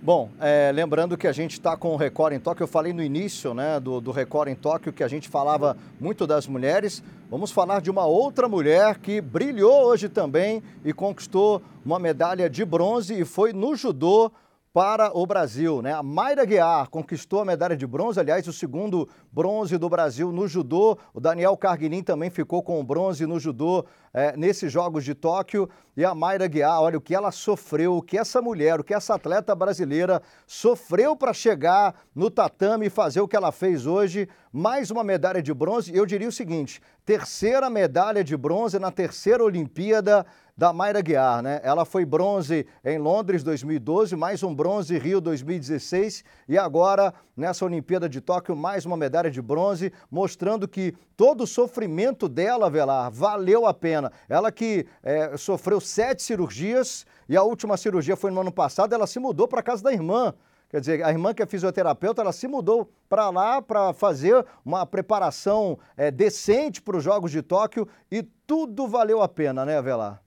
Bom, 0.00 0.30
é, 0.38 0.70
lembrando 0.72 1.16
que 1.16 1.26
a 1.26 1.32
gente 1.32 1.54
está 1.54 1.76
com 1.76 1.88
o 1.88 1.96
Record 1.96 2.32
em 2.32 2.38
Tóquio, 2.38 2.62
eu 2.62 2.68
falei 2.68 2.92
no 2.92 3.02
início 3.02 3.52
né, 3.52 3.80
do, 3.80 4.00
do 4.00 4.12
Record 4.12 4.48
em 4.48 4.54
Tóquio 4.54 4.92
que 4.92 5.02
a 5.02 5.08
gente 5.08 5.28
falava 5.28 5.76
muito 5.98 6.24
das 6.24 6.46
mulheres. 6.46 7.02
Vamos 7.28 7.50
falar 7.50 7.80
de 7.80 7.90
uma 7.90 8.06
outra 8.06 8.48
mulher 8.48 8.98
que 8.98 9.20
brilhou 9.20 9.86
hoje 9.86 10.08
também 10.08 10.62
e 10.84 10.92
conquistou 10.92 11.60
uma 11.84 11.98
medalha 11.98 12.48
de 12.48 12.64
bronze 12.64 13.20
e 13.20 13.24
foi 13.24 13.52
no 13.52 13.74
judô 13.74 14.30
para 14.76 15.10
o 15.16 15.24
Brasil. 15.24 15.80
Né? 15.80 15.94
A 15.94 16.02
Mayra 16.02 16.44
Guiar 16.44 16.90
conquistou 16.90 17.40
a 17.40 17.46
medalha 17.46 17.74
de 17.74 17.86
bronze, 17.86 18.20
aliás, 18.20 18.46
o 18.46 18.52
segundo 18.52 19.08
bronze 19.32 19.78
do 19.78 19.88
Brasil 19.88 20.30
no 20.30 20.46
judô. 20.46 20.98
O 21.14 21.18
Daniel 21.18 21.56
Carguinin 21.56 22.02
também 22.02 22.28
ficou 22.28 22.62
com 22.62 22.78
o 22.78 22.84
bronze 22.84 23.24
no 23.24 23.40
judô 23.40 23.86
é, 24.12 24.36
nesses 24.36 24.70
Jogos 24.70 25.02
de 25.02 25.14
Tóquio. 25.14 25.66
E 25.96 26.04
a 26.04 26.14
Mayra 26.14 26.46
Guiar, 26.46 26.82
olha 26.82 26.98
o 26.98 27.00
que 27.00 27.14
ela 27.14 27.32
sofreu, 27.32 27.96
o 27.96 28.02
que 28.02 28.18
essa 28.18 28.42
mulher, 28.42 28.78
o 28.78 28.84
que 28.84 28.92
essa 28.92 29.14
atleta 29.14 29.54
brasileira 29.54 30.20
sofreu 30.46 31.16
para 31.16 31.32
chegar 31.32 31.94
no 32.14 32.30
tatame 32.30 32.88
e 32.88 32.90
fazer 32.90 33.22
o 33.22 33.28
que 33.28 33.34
ela 33.34 33.52
fez 33.52 33.86
hoje. 33.86 34.28
Mais 34.52 34.90
uma 34.90 35.02
medalha 35.02 35.42
de 35.42 35.54
bronze. 35.54 35.96
Eu 35.96 36.04
diria 36.04 36.28
o 36.28 36.32
seguinte: 36.32 36.82
terceira 37.02 37.70
medalha 37.70 38.22
de 38.22 38.36
bronze 38.36 38.78
na 38.78 38.90
terceira 38.90 39.42
Olimpíada 39.42 40.26
da 40.56 40.72
Mayra 40.72 41.02
Guiar, 41.02 41.42
né? 41.42 41.60
Ela 41.62 41.84
foi 41.84 42.06
bronze 42.06 42.66
em 42.82 42.96
Londres 42.96 43.42
2012, 43.42 44.16
mais 44.16 44.42
um 44.42 44.54
bronze 44.54 44.96
Rio 44.96 45.20
2016 45.20 46.24
e 46.48 46.56
agora 46.56 47.12
nessa 47.36 47.66
Olimpíada 47.66 48.08
de 48.08 48.22
Tóquio 48.22 48.56
mais 48.56 48.86
uma 48.86 48.96
medalha 48.96 49.30
de 49.30 49.42
bronze, 49.42 49.92
mostrando 50.10 50.66
que 50.66 50.94
todo 51.14 51.42
o 51.42 51.46
sofrimento 51.46 52.26
dela, 52.26 52.70
Velar, 52.70 53.10
valeu 53.10 53.66
a 53.66 53.74
pena. 53.74 54.10
Ela 54.30 54.50
que 54.50 54.86
é, 55.02 55.36
sofreu 55.36 55.78
sete 55.78 56.22
cirurgias 56.22 57.04
e 57.28 57.36
a 57.36 57.42
última 57.42 57.76
cirurgia 57.76 58.16
foi 58.16 58.30
no 58.30 58.40
ano 58.40 58.52
passado, 58.52 58.94
ela 58.94 59.06
se 59.06 59.18
mudou 59.18 59.46
para 59.46 59.62
casa 59.62 59.82
da 59.82 59.92
irmã. 59.92 60.32
Quer 60.70 60.80
dizer, 60.80 61.04
a 61.04 61.10
irmã 61.10 61.34
que 61.34 61.42
é 61.42 61.46
fisioterapeuta, 61.46 62.22
ela 62.22 62.32
se 62.32 62.48
mudou 62.48 62.90
para 63.10 63.28
lá 63.28 63.60
para 63.60 63.92
fazer 63.92 64.44
uma 64.64 64.86
preparação 64.86 65.78
é, 65.98 66.10
decente 66.10 66.80
para 66.80 66.96
os 66.96 67.04
Jogos 67.04 67.30
de 67.30 67.42
Tóquio 67.42 67.86
e 68.10 68.22
tudo 68.46 68.88
valeu 68.88 69.20
a 69.20 69.28
pena, 69.28 69.62
né, 69.62 69.80
Velar? 69.82 70.25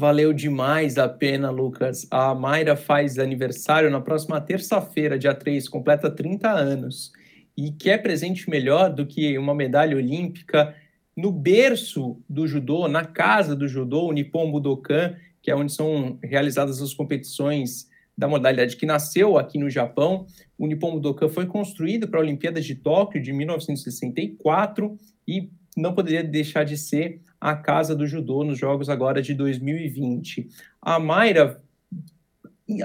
Valeu 0.00 0.32
demais 0.32 0.96
a 0.96 1.06
pena, 1.06 1.50
Lucas. 1.50 2.06
A 2.10 2.34
Mayra 2.34 2.74
faz 2.74 3.18
aniversário 3.18 3.90
na 3.90 4.00
próxima 4.00 4.40
terça-feira, 4.40 5.18
dia 5.18 5.34
3, 5.34 5.68
completa 5.68 6.10
30 6.10 6.50
anos. 6.50 7.12
E 7.54 7.70
que 7.70 7.90
é 7.90 7.98
presente 7.98 8.48
melhor 8.48 8.88
do 8.88 9.04
que 9.04 9.36
uma 9.36 9.54
medalha 9.54 9.94
olímpica 9.94 10.74
no 11.14 11.30
berço 11.30 12.18
do 12.26 12.46
judô, 12.46 12.88
na 12.88 13.04
casa 13.04 13.54
do 13.54 13.68
judô, 13.68 14.06
o 14.06 14.12
Nippon 14.12 14.50
Budokan, 14.50 15.16
que 15.42 15.50
é 15.50 15.54
onde 15.54 15.70
são 15.70 16.18
realizadas 16.22 16.80
as 16.80 16.94
competições 16.94 17.86
da 18.16 18.26
modalidade 18.26 18.76
que 18.76 18.86
nasceu 18.86 19.36
aqui 19.36 19.58
no 19.58 19.68
Japão. 19.68 20.26
O 20.56 20.66
Nippon 20.66 20.92
Budokan 20.92 21.28
foi 21.28 21.44
construído 21.44 22.08
para 22.08 22.20
a 22.20 22.22
Olimpíada 22.22 22.58
de 22.58 22.74
Tóquio 22.74 23.20
de 23.20 23.34
1964 23.34 24.96
e 25.28 25.50
não 25.76 25.94
poderia 25.94 26.24
deixar 26.24 26.64
de 26.64 26.78
ser 26.78 27.20
a 27.40 27.56
casa 27.56 27.94
do 27.96 28.06
judô 28.06 28.44
nos 28.44 28.58
Jogos 28.58 28.90
agora 28.90 29.22
de 29.22 29.32
2020. 29.32 30.48
A 30.82 30.98
Mayra 30.98 31.62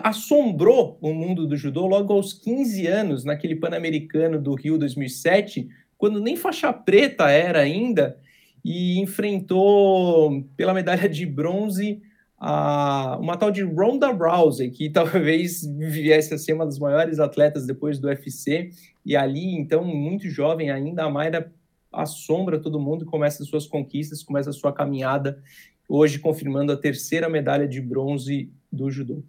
assombrou 0.01 0.97
o 1.01 1.13
mundo 1.13 1.45
do 1.45 1.57
judô 1.57 1.85
logo 1.85 2.13
aos 2.13 2.33
15 2.33 2.87
anos, 2.87 3.23
naquele 3.23 3.55
Pan-Americano 3.55 4.41
do 4.41 4.55
Rio 4.55 4.77
2007, 4.77 5.67
quando 5.97 6.21
nem 6.21 6.35
faixa 6.35 6.71
preta 6.71 7.29
era 7.29 7.59
ainda, 7.59 8.17
e 8.63 8.99
enfrentou 8.99 10.43
pela 10.57 10.73
medalha 10.73 11.07
de 11.07 11.25
bronze 11.25 12.01
a, 12.37 13.17
uma 13.21 13.37
tal 13.37 13.51
de 13.51 13.61
Ronda 13.61 14.11
Rousey, 14.11 14.71
que 14.71 14.89
talvez 14.91 15.63
viesse 15.77 16.33
a 16.33 16.37
ser 16.37 16.53
uma 16.53 16.65
das 16.65 16.79
maiores 16.79 17.19
atletas 17.19 17.65
depois 17.65 17.99
do 17.99 18.07
UFC, 18.07 18.71
e 19.05 19.15
ali, 19.15 19.53
então, 19.55 19.83
muito 19.83 20.29
jovem 20.29 20.71
ainda, 20.71 21.03
a 21.03 21.09
Mayra 21.09 21.51
assombra 21.95 22.59
todo 22.59 22.79
mundo, 22.79 23.05
começa 23.05 23.43
as 23.43 23.49
suas 23.49 23.65
conquistas, 23.65 24.23
começa 24.23 24.49
a 24.49 24.53
sua 24.53 24.71
caminhada, 24.71 25.41
hoje 25.87 26.19
confirmando 26.19 26.71
a 26.71 26.77
terceira 26.77 27.29
medalha 27.29 27.67
de 27.67 27.81
bronze 27.81 28.51
do 28.71 28.89
judô. 28.89 29.23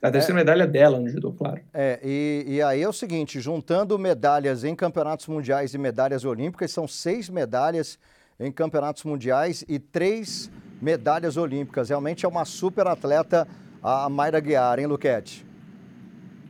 A 0.00 0.10
terceira 0.10 0.40
é, 0.40 0.42
medalha 0.44 0.66
dela 0.66 1.00
no 1.00 1.08
judô, 1.08 1.32
claro. 1.32 1.60
É, 1.72 1.98
e, 2.02 2.44
e, 2.46 2.62
aí 2.62 2.82
é 2.82 2.88
o 2.88 2.92
seguinte, 2.92 3.40
juntando 3.40 3.98
medalhas 3.98 4.62
em 4.62 4.74
campeonatos 4.74 5.26
mundiais 5.26 5.74
e 5.74 5.78
medalhas 5.78 6.24
olímpicas, 6.24 6.70
são 6.70 6.86
seis 6.86 7.28
medalhas 7.28 7.98
em 8.38 8.52
campeonatos 8.52 9.04
mundiais 9.04 9.64
e 9.66 9.78
três 9.78 10.50
medalhas 10.80 11.36
olímpicas. 11.36 11.88
Realmente 11.88 12.24
é 12.24 12.28
uma 12.28 12.44
super 12.44 12.86
atleta 12.86 13.48
a 13.82 14.08
Mayra 14.08 14.40
Guiar, 14.40 14.78
hein, 14.78 14.86
Luquete? 14.86 15.46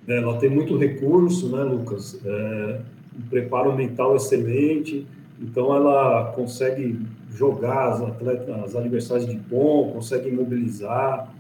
É, 0.09 0.19
ela 0.19 0.39
tem 0.39 0.51
muito 0.51 0.77
recurso, 0.77 1.49
né, 1.55 1.63
Lucas? 1.63 2.19
É, 2.25 2.81
um 3.19 3.29
preparo 3.29 3.75
mental 3.75 4.17
excelente, 4.17 5.07
então 5.41 5.75
ela 5.75 6.33
consegue 6.35 6.99
jogar 7.31 7.93
as 7.93 8.01
atletas, 8.01 8.49
as 8.49 8.77
adversárias 8.77 9.29
de 9.29 9.37
bom, 9.37 9.93
consegue 9.93 10.31
mobilizar, 10.31 11.33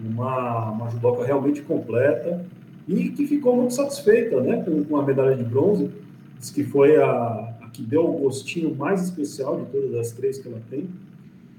uma, 0.00 0.70
uma 0.70 0.90
judoca 0.90 1.24
realmente 1.24 1.62
completa 1.62 2.44
e 2.86 3.10
que 3.10 3.26
ficou 3.26 3.56
muito 3.56 3.74
satisfeita 3.74 4.40
né, 4.40 4.64
com, 4.88 4.96
a 4.96 5.04
medalha 5.04 5.36
de 5.36 5.44
bronze, 5.44 5.90
diz 6.38 6.50
que 6.50 6.64
foi 6.64 6.96
a, 6.96 7.56
a, 7.60 7.68
que 7.72 7.82
deu 7.82 8.08
o 8.08 8.18
gostinho 8.18 8.74
mais 8.74 9.02
especial 9.02 9.60
de 9.60 9.66
todas 9.66 9.94
as 9.94 10.12
três 10.12 10.38
que 10.38 10.48
ela 10.48 10.60
tem, 10.70 10.88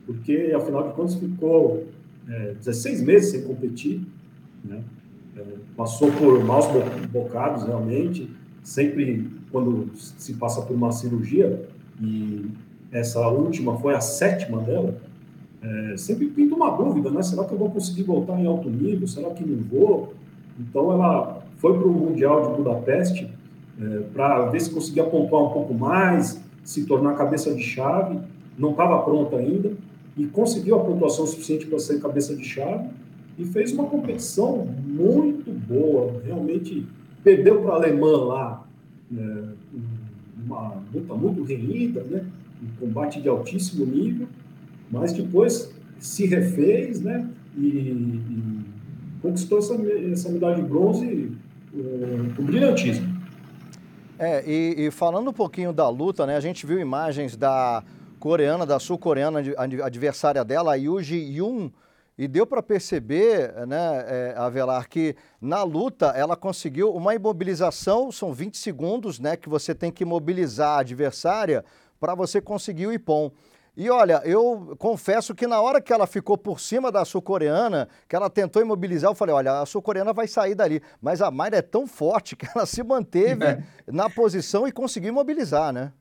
porque 0.06 0.54
afinal 0.56 0.88
de 0.88 0.94
contas 0.96 1.16
ficou 1.16 1.86
é, 2.28 2.54
16 2.54 3.02
meses 3.04 3.32
sem 3.32 3.44
competir, 3.44 4.02
né, 4.64 4.82
é, 5.38 5.44
passou 5.76 6.12
por 6.14 6.44
maus 6.44 6.66
bocados 7.12 7.64
realmente, 7.64 8.30
sempre 8.64 9.30
quando 9.52 9.90
se 9.96 10.34
passa 10.34 10.62
por 10.62 10.76
uma 10.76 10.92
cirurgia, 10.92 11.69
e 12.02 12.50
essa 12.92 13.28
última 13.28 13.78
foi 13.78 13.94
a 13.94 14.02
sétima 14.02 14.62
dela, 14.62 14.96
é, 15.62 15.98
sempre 15.98 16.28
pinta 16.28 16.56
uma 16.56 16.72
dúvida, 16.72 17.12
né? 17.12 17.22
Será 17.22 17.44
que 17.44 17.54
eu 17.54 17.58
vou 17.58 17.70
conseguir 17.70 18.04
voltar 18.04 18.40
em 18.40 18.46
alto 18.46 18.70
nível? 18.70 19.08
Será 19.08 19.30
que 19.32 19.44
não 19.44 19.62
vou? 19.64 20.14
Então 20.60 20.92
ela 20.92 21.44
foi 21.58 21.78
para 21.78 21.88
o 21.88 21.92
Mundial 21.92 22.50
de 22.50 22.58
Budapeste 22.58 23.30
é, 23.82 24.00
para 24.14 24.46
ver 24.46 24.62
se 24.62 24.70
conseguia 24.72 25.04
pontuar 25.04 25.44
um 25.44 25.50
pouco 25.50 25.74
mais, 25.74 26.42
se 26.64 26.86
tornar 26.86 27.16
cabeça 27.16 27.54
de 27.54 27.62
chave. 27.62 28.20
Não 28.58 28.72
estava 28.72 29.00
pronta 29.00 29.38
ainda 29.38 29.74
e 30.18 30.26
conseguiu 30.26 30.76
a 30.76 30.84
pontuação 30.84 31.26
suficiente 31.26 31.66
para 31.66 31.80
ser 31.80 32.02
cabeça 32.02 32.36
de 32.36 32.44
chave 32.44 32.90
e 33.38 33.46
fez 33.46 33.72
uma 33.72 33.86
competição 33.86 34.68
muito 34.86 35.52
boa. 35.52 36.22
Realmente 36.26 36.86
perdeu 37.24 37.62
para 37.62 37.74
a 37.74 37.76
alemã 37.76 38.18
lá, 38.18 38.64
é, 39.18 39.44
uma 40.50 40.82
luta 40.94 41.14
muito 41.14 41.44
renhida, 41.44 42.04
né? 42.04 42.26
um 42.62 42.86
combate 42.88 43.22
de 43.22 43.30
altíssimo 43.30 43.86
nível, 43.86 44.28
mas 44.92 45.14
depois 45.14 45.74
se 46.00 46.26
refez, 46.26 47.02
né? 47.02 47.28
E, 47.58 47.68
e 47.68 48.66
conquistou 49.22 49.60
essa, 49.60 49.76
essa 50.12 50.30
medalha 50.30 50.56
de 50.56 50.64
bronze 50.64 51.32
uh, 51.74 52.36
com 52.36 52.44
brilhantismo. 52.44 53.20
É, 54.18 54.44
e, 54.46 54.88
e, 54.88 54.92
falando 54.92 55.30
um 55.30 55.34
pouquinho 55.34 55.72
da 55.72 55.88
luta, 55.88 56.26
né? 56.26 56.36
A 56.36 56.42
gente 56.42 56.66
viu 56.66 56.80
imagens 56.80 57.38
da 57.38 57.84
coreana, 58.20 58.66
da 58.66 58.78
sul-coreana, 58.80 59.40
adversária 59.82 60.44
dela, 60.44 60.74
a 60.74 60.76
Yuji 60.76 61.18
Yun, 61.18 61.72
e 62.20 62.28
deu 62.28 62.46
para 62.46 62.62
perceber, 62.62 63.66
né, 63.66 64.04
é, 64.06 64.34
Avelar, 64.36 64.90
que 64.90 65.16
na 65.40 65.64
luta 65.64 66.08
ela 66.08 66.36
conseguiu 66.36 66.94
uma 66.94 67.16
imobilização, 67.16 68.12
são 68.12 68.34
20 68.34 68.58
segundos, 68.58 69.22
né, 69.22 69.38
que 69.38 69.48
você 69.48 69.74
tem 69.74 69.90
que 69.90 70.04
imobilizar 70.04 70.72
a 70.72 70.80
adversária 70.82 71.64
para 71.98 72.14
você 72.14 72.42
conseguir 72.42 72.88
o 72.88 72.92
ipom. 72.92 73.32
E 73.74 73.90
olha, 73.90 74.22
eu 74.26 74.76
confesso 74.78 75.34
que 75.34 75.48
na 75.48 75.62
hora 75.62 75.80
que 75.80 75.94
ela 75.94 76.06
ficou 76.06 76.38
por 76.38 76.60
cima 76.60 76.92
da 76.92 77.06
sul-coreana, 77.06 77.88
que 78.06 78.18
ela 78.18 78.30
tentou 78.30 78.62
imobilizar, 78.62 79.10
eu 79.10 79.16
falei, 79.16 79.34
olha, 79.34 79.62
a 79.62 79.66
sul-coreana 79.66 80.12
vai 80.12 80.28
sair 80.28 80.56
dali. 80.56 80.82
Mas 81.02 81.22
a 81.22 81.32
Mayra 81.32 81.60
é 81.60 81.62
tão 81.62 81.88
forte 81.88 82.36
que 82.36 82.46
ela 82.54 82.66
se 82.66 82.84
manteve 82.84 83.46
é. 83.46 83.64
na 83.88 84.10
posição 84.10 84.68
e 84.68 84.74
conseguiu 84.74 85.14
imobilizar, 85.14 85.72
né? 85.72 85.94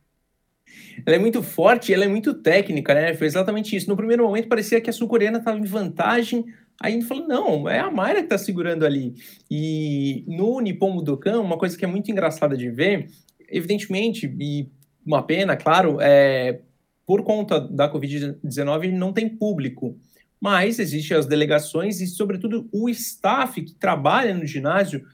Ela 1.07 1.17
é 1.17 1.19
muito 1.19 1.43
forte, 1.43 1.93
ela 1.93 2.05
é 2.05 2.09
muito 2.09 2.35
técnica, 2.35 2.95
né? 2.95 3.15
Foi 3.15 3.27
exatamente 3.27 3.75
isso. 3.75 3.89
No 3.89 3.97
primeiro 3.97 4.25
momento 4.25 4.49
parecia 4.49 4.81
que 4.81 4.91
a 4.91 4.93
sul-coreana 4.93 5.39
estava 5.39 5.59
em 5.59 5.65
vantagem, 5.65 6.45
Aí 6.81 6.97
a 6.97 7.03
falou, 7.03 7.27
não, 7.27 7.69
é 7.69 7.81
a 7.81 7.91
Mayra 7.91 8.21
que 8.21 8.27
está 8.27 8.39
segurando 8.39 8.87
ali. 8.87 9.15
E 9.51 10.25
no 10.29 10.61
Nippon 10.61 10.95
Budokan, 10.95 11.41
uma 11.41 11.59
coisa 11.59 11.77
que 11.77 11.85
é 11.85 11.89
muito 11.89 12.11
engraçada 12.11 12.57
de 12.57 12.71
ver, 12.71 13.09
evidentemente, 13.49 14.33
e 14.39 14.69
uma 15.05 15.23
pena, 15.23 15.57
claro, 15.57 15.99
é, 16.01 16.61
por 17.05 17.25
conta 17.25 17.61
da 17.61 17.93
Covid-19 17.93 18.93
não 18.93 19.13
tem 19.13 19.29
público, 19.29 19.99
mas 20.41 20.79
existem 20.79 21.17
as 21.17 21.27
delegações 21.27 22.01
e, 22.01 22.07
sobretudo, 22.07 22.69
o 22.73 22.89
staff 22.89 23.61
que 23.61 23.75
trabalha 23.75 24.33
no 24.35 24.47
ginásio 24.47 25.05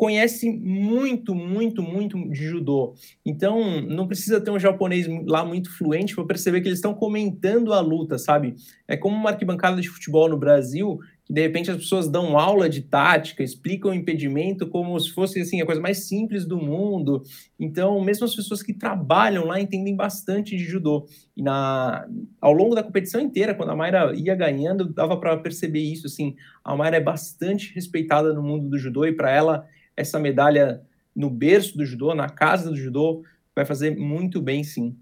conhece 0.00 0.50
muito, 0.50 1.34
muito, 1.34 1.82
muito 1.82 2.16
de 2.30 2.46
judô. 2.46 2.94
Então, 3.22 3.82
não 3.82 4.06
precisa 4.06 4.40
ter 4.40 4.50
um 4.50 4.58
japonês 4.58 5.06
lá 5.26 5.44
muito 5.44 5.70
fluente 5.76 6.14
para 6.14 6.24
perceber 6.24 6.62
que 6.62 6.68
eles 6.68 6.78
estão 6.78 6.94
comentando 6.94 7.74
a 7.74 7.80
luta, 7.80 8.16
sabe? 8.16 8.54
É 8.88 8.96
como 8.96 9.14
uma 9.14 9.28
arquibancada 9.28 9.78
de 9.78 9.90
futebol 9.90 10.26
no 10.26 10.38
Brasil, 10.38 10.98
que 11.22 11.34
de 11.34 11.42
repente 11.42 11.70
as 11.70 11.76
pessoas 11.76 12.08
dão 12.08 12.38
aula 12.38 12.66
de 12.66 12.80
tática, 12.80 13.42
explicam 13.42 13.90
o 13.90 13.94
impedimento 13.94 14.66
como 14.66 14.98
se 14.98 15.10
fosse 15.10 15.38
assim 15.38 15.60
a 15.60 15.66
coisa 15.66 15.82
mais 15.82 16.08
simples 16.08 16.46
do 16.46 16.56
mundo. 16.56 17.22
Então, 17.58 18.02
mesmo 18.02 18.24
as 18.24 18.34
pessoas 18.34 18.62
que 18.62 18.72
trabalham 18.72 19.44
lá 19.44 19.60
entendem 19.60 19.94
bastante 19.94 20.56
de 20.56 20.64
judô. 20.64 21.06
E 21.36 21.42
na 21.42 22.08
ao 22.40 22.54
longo 22.54 22.74
da 22.74 22.82
competição 22.82 23.20
inteira, 23.20 23.54
quando 23.54 23.68
a 23.68 23.76
Mayra 23.76 24.14
ia 24.16 24.34
ganhando, 24.34 24.94
dava 24.94 25.20
para 25.20 25.36
perceber 25.36 25.82
isso 25.82 26.06
assim. 26.06 26.36
A 26.64 26.74
Mayra 26.74 26.96
é 26.96 27.00
bastante 27.00 27.74
respeitada 27.74 28.32
no 28.32 28.42
mundo 28.42 28.66
do 28.66 28.78
judô 28.78 29.04
e 29.04 29.12
para 29.12 29.30
ela 29.30 29.68
essa 30.00 30.18
medalha 30.18 30.82
no 31.14 31.30
berço 31.30 31.76
do 31.76 31.84
judô, 31.84 32.14
na 32.14 32.28
casa 32.28 32.70
do 32.70 32.76
judô, 32.76 33.22
vai 33.54 33.64
fazer 33.64 33.96
muito 33.96 34.40
bem 34.40 34.64
sim. 34.64 34.96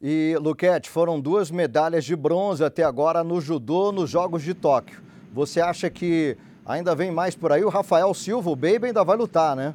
E, 0.00 0.36
Luquete, 0.40 0.90
foram 0.90 1.20
duas 1.20 1.50
medalhas 1.50 2.04
de 2.04 2.14
bronze 2.14 2.62
até 2.62 2.82
agora 2.82 3.24
no 3.24 3.40
judô 3.40 3.90
nos 3.90 4.10
Jogos 4.10 4.42
de 4.42 4.52
Tóquio. 4.52 5.00
Você 5.32 5.60
acha 5.60 5.88
que 5.88 6.36
ainda 6.64 6.94
vem 6.94 7.10
mais 7.10 7.34
por 7.34 7.50
aí? 7.50 7.64
O 7.64 7.68
Rafael 7.68 8.12
Silva, 8.12 8.50
o 8.50 8.56
Baby, 8.56 8.88
ainda 8.88 9.02
vai 9.02 9.16
lutar, 9.16 9.56
né? 9.56 9.74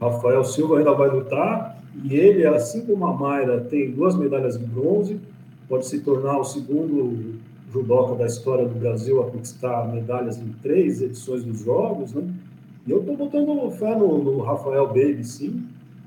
Rafael 0.00 0.44
Silva 0.44 0.78
ainda 0.78 0.92
vai 0.92 1.08
lutar 1.08 1.82
e 2.04 2.14
ele, 2.14 2.46
assim 2.46 2.84
como 2.84 3.06
a 3.06 3.14
Mayra, 3.14 3.62
tem 3.62 3.90
duas 3.90 4.14
medalhas 4.14 4.58
de 4.58 4.64
bronze, 4.66 5.18
pode 5.68 5.86
se 5.86 6.00
tornar 6.00 6.38
o 6.38 6.44
segundo 6.44 7.34
judoca 7.72 8.14
da 8.14 8.26
história 8.26 8.66
do 8.66 8.74
Brasil 8.78 9.22
a 9.22 9.30
conquistar 9.30 9.88
medalhas 9.88 10.38
em 10.38 10.52
três 10.62 11.00
edições 11.00 11.42
dos 11.42 11.60
Jogos, 11.60 12.12
né? 12.12 12.22
E 12.86 12.90
eu 12.90 13.00
estou 13.00 13.16
botando 13.16 13.70
fé 13.72 13.96
no, 13.96 14.22
no, 14.22 14.42
Rafael 14.42 14.86
Baby, 14.86 15.24
sim. 15.24 15.64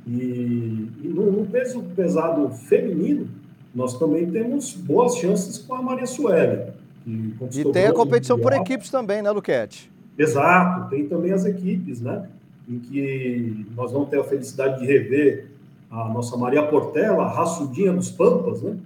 E, 0.07 0.89
e 1.03 1.07
no, 1.07 1.31
no, 1.31 1.45
peso 1.45 1.83
pesado 1.95 2.49
feminino, 2.49 3.27
nós 3.75 3.99
também 3.99 4.29
temos 4.31 4.73
boas 4.73 5.15
chances 5.17 5.57
com 5.57 5.75
a 5.75 5.81
Maria 5.81 6.05
Sueli. 6.05 6.71
E 7.05 7.71
tem 7.71 7.87
a 7.87 7.93
competição 7.93 8.37
mundial. 8.37 8.53
por 8.53 8.61
equipes 8.61 8.89
também, 8.89 9.21
né, 9.21 9.29
Luquete? 9.29 9.91
Exato, 10.17 10.89
tem 10.89 11.07
também 11.07 11.31
as 11.31 11.45
equipes, 11.45 12.01
né? 12.01 12.27
Em 12.67 12.79
que 12.79 13.65
nós 13.75 13.91
vamos 13.91 14.09
ter 14.09 14.19
a 14.19 14.23
felicidade 14.23 14.79
de 14.79 14.85
rever 14.85 15.49
a 15.89 16.07
nossa 16.09 16.37
Maria 16.37 16.63
Portela, 16.63 17.23
a 17.23 17.29
raçudinha 17.29 17.91
dos 17.91 18.11
Pampas, 18.11 18.61
né? 18.61 18.77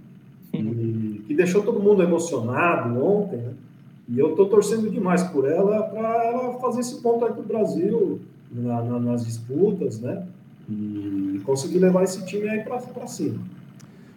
E, 0.54 1.22
que 1.28 1.34
deixou 1.34 1.64
todo 1.64 1.80
mundo 1.80 2.02
emocionado 2.02 3.04
ontem, 3.04 3.38
né? 3.38 3.54
E 4.08 4.20
eu 4.20 4.32
estou 4.32 4.48
torcendo 4.50 4.90
demais 4.90 5.24
por 5.24 5.50
ela 5.50 5.84
para 5.84 6.26
ela 6.26 6.60
fazer 6.60 6.82
esse 6.82 7.02
ponto 7.02 7.24
aí 7.26 7.32
para 7.32 7.42
o 7.42 7.46
Brasil 7.46 8.22
na, 8.52 8.82
na, 8.84 9.00
nas 9.00 9.26
disputas, 9.26 10.00
né? 10.00 10.26
E 10.70 11.42
conseguir 11.46 11.80
levar 11.80 12.04
esse 12.04 12.26
time 12.26 12.48
aí 12.50 12.64
para 12.64 13.08
cima. 13.08 13.40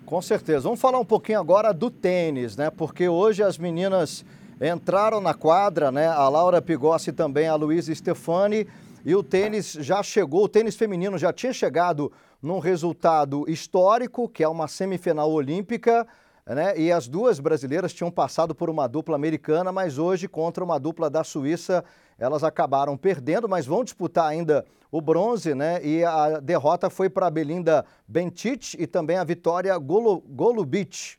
Com 0.04 0.20
certeza. 0.22 0.60
Vamos 0.60 0.80
falar 0.80 0.98
um 0.98 1.04
pouquinho 1.04 1.40
agora 1.40 1.72
do 1.72 1.90
tênis, 1.90 2.56
né? 2.56 2.70
Porque 2.70 3.08
hoje 3.08 3.42
as 3.42 3.58
meninas 3.58 4.24
entraram 4.60 5.20
na 5.20 5.34
quadra, 5.34 5.90
né? 5.90 6.08
A 6.08 6.28
Laura 6.28 6.62
Pigossi 6.62 7.10
e 7.10 7.12
também 7.12 7.48
a 7.48 7.54
Luísa 7.54 7.94
Stefani. 7.94 8.66
E 9.04 9.14
o 9.14 9.22
tênis 9.22 9.72
já 9.72 10.02
chegou, 10.02 10.44
o 10.44 10.48
tênis 10.48 10.76
feminino 10.76 11.16
já 11.16 11.32
tinha 11.32 11.52
chegado 11.52 12.10
num 12.42 12.58
resultado 12.58 13.44
histórico, 13.48 14.28
que 14.28 14.42
é 14.42 14.48
uma 14.48 14.68
semifinal 14.68 15.30
olímpica 15.30 16.06
né? 16.54 16.78
E 16.78 16.92
as 16.92 17.08
duas 17.08 17.40
brasileiras 17.40 17.92
tinham 17.92 18.10
passado 18.10 18.54
por 18.54 18.70
uma 18.70 18.86
dupla 18.86 19.16
americana, 19.16 19.72
mas 19.72 19.98
hoje, 19.98 20.28
contra 20.28 20.62
uma 20.62 20.78
dupla 20.78 21.10
da 21.10 21.24
Suíça, 21.24 21.84
elas 22.18 22.44
acabaram 22.44 22.96
perdendo, 22.96 23.48
mas 23.48 23.66
vão 23.66 23.82
disputar 23.82 24.28
ainda 24.28 24.64
o 24.90 25.00
bronze, 25.00 25.54
né? 25.54 25.84
E 25.84 26.04
a 26.04 26.38
derrota 26.38 26.88
foi 26.88 27.10
para 27.10 27.26
a 27.26 27.30
Belinda 27.30 27.84
Bentic 28.06 28.74
e 28.78 28.86
também 28.86 29.16
a 29.16 29.24
Vitória 29.24 29.76
Golo, 29.76 30.20
Golubic. 30.20 31.16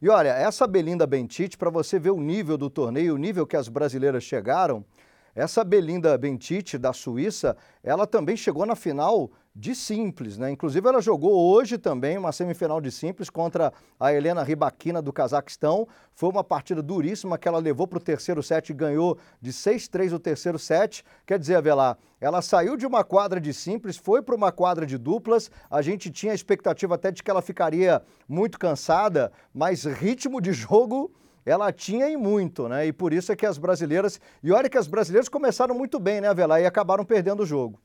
E 0.00 0.08
olha, 0.08 0.28
essa 0.28 0.64
Belinda 0.64 1.06
Bentic, 1.08 1.56
para 1.56 1.70
você 1.70 1.98
ver 1.98 2.10
o 2.10 2.20
nível 2.20 2.56
do 2.56 2.70
torneio, 2.70 3.16
o 3.16 3.18
nível 3.18 3.44
que 3.44 3.56
as 3.56 3.68
brasileiras 3.68 4.22
chegaram, 4.22 4.84
essa 5.34 5.64
Belinda 5.64 6.16
Bentic, 6.16 6.78
da 6.78 6.92
Suíça, 6.92 7.56
ela 7.82 8.06
também 8.06 8.36
chegou 8.36 8.64
na 8.64 8.76
final 8.76 9.30
de 9.58 9.74
simples, 9.74 10.38
né? 10.38 10.52
Inclusive 10.52 10.88
ela 10.88 11.02
jogou 11.02 11.52
hoje 11.52 11.78
também 11.78 12.16
uma 12.16 12.30
semifinal 12.30 12.80
de 12.80 12.92
simples 12.92 13.28
contra 13.28 13.72
a 13.98 14.12
Helena 14.12 14.44
Ribaquina 14.44 15.02
do 15.02 15.12
Cazaquistão. 15.12 15.88
Foi 16.14 16.30
uma 16.30 16.44
partida 16.44 16.80
duríssima 16.80 17.36
que 17.36 17.48
ela 17.48 17.58
levou 17.58 17.84
para 17.88 17.96
o 17.96 18.00
terceiro 18.00 18.40
set 18.40 18.70
e 18.70 18.72
ganhou 18.72 19.18
de 19.42 19.52
6-3 19.52 20.14
o 20.14 20.18
terceiro 20.20 20.60
set. 20.60 21.04
Quer 21.26 21.40
dizer, 21.40 21.56
Avelar, 21.56 21.98
ela 22.20 22.40
saiu 22.40 22.76
de 22.76 22.86
uma 22.86 23.02
quadra 23.02 23.40
de 23.40 23.52
simples, 23.52 23.96
foi 23.96 24.22
para 24.22 24.36
uma 24.36 24.52
quadra 24.52 24.86
de 24.86 24.96
duplas. 24.96 25.50
A 25.68 25.82
gente 25.82 26.08
tinha 26.08 26.30
a 26.30 26.36
expectativa 26.36 26.94
até 26.94 27.10
de 27.10 27.20
que 27.20 27.30
ela 27.30 27.42
ficaria 27.42 28.00
muito 28.28 28.60
cansada, 28.60 29.32
mas 29.52 29.82
ritmo 29.84 30.40
de 30.40 30.52
jogo 30.54 31.10
ela 31.44 31.72
tinha 31.72 32.08
e 32.08 32.16
muito, 32.16 32.68
né? 32.68 32.86
E 32.86 32.92
por 32.92 33.12
isso 33.12 33.32
é 33.32 33.36
que 33.36 33.46
as 33.46 33.58
brasileiras. 33.58 34.20
E 34.40 34.52
olha 34.52 34.68
que 34.68 34.78
as 34.78 34.86
brasileiras 34.86 35.28
começaram 35.28 35.74
muito 35.74 35.98
bem, 35.98 36.20
né, 36.20 36.28
Avelar? 36.28 36.60
E 36.60 36.66
acabaram 36.66 37.04
perdendo 37.04 37.42
o 37.42 37.46
jogo 37.46 37.80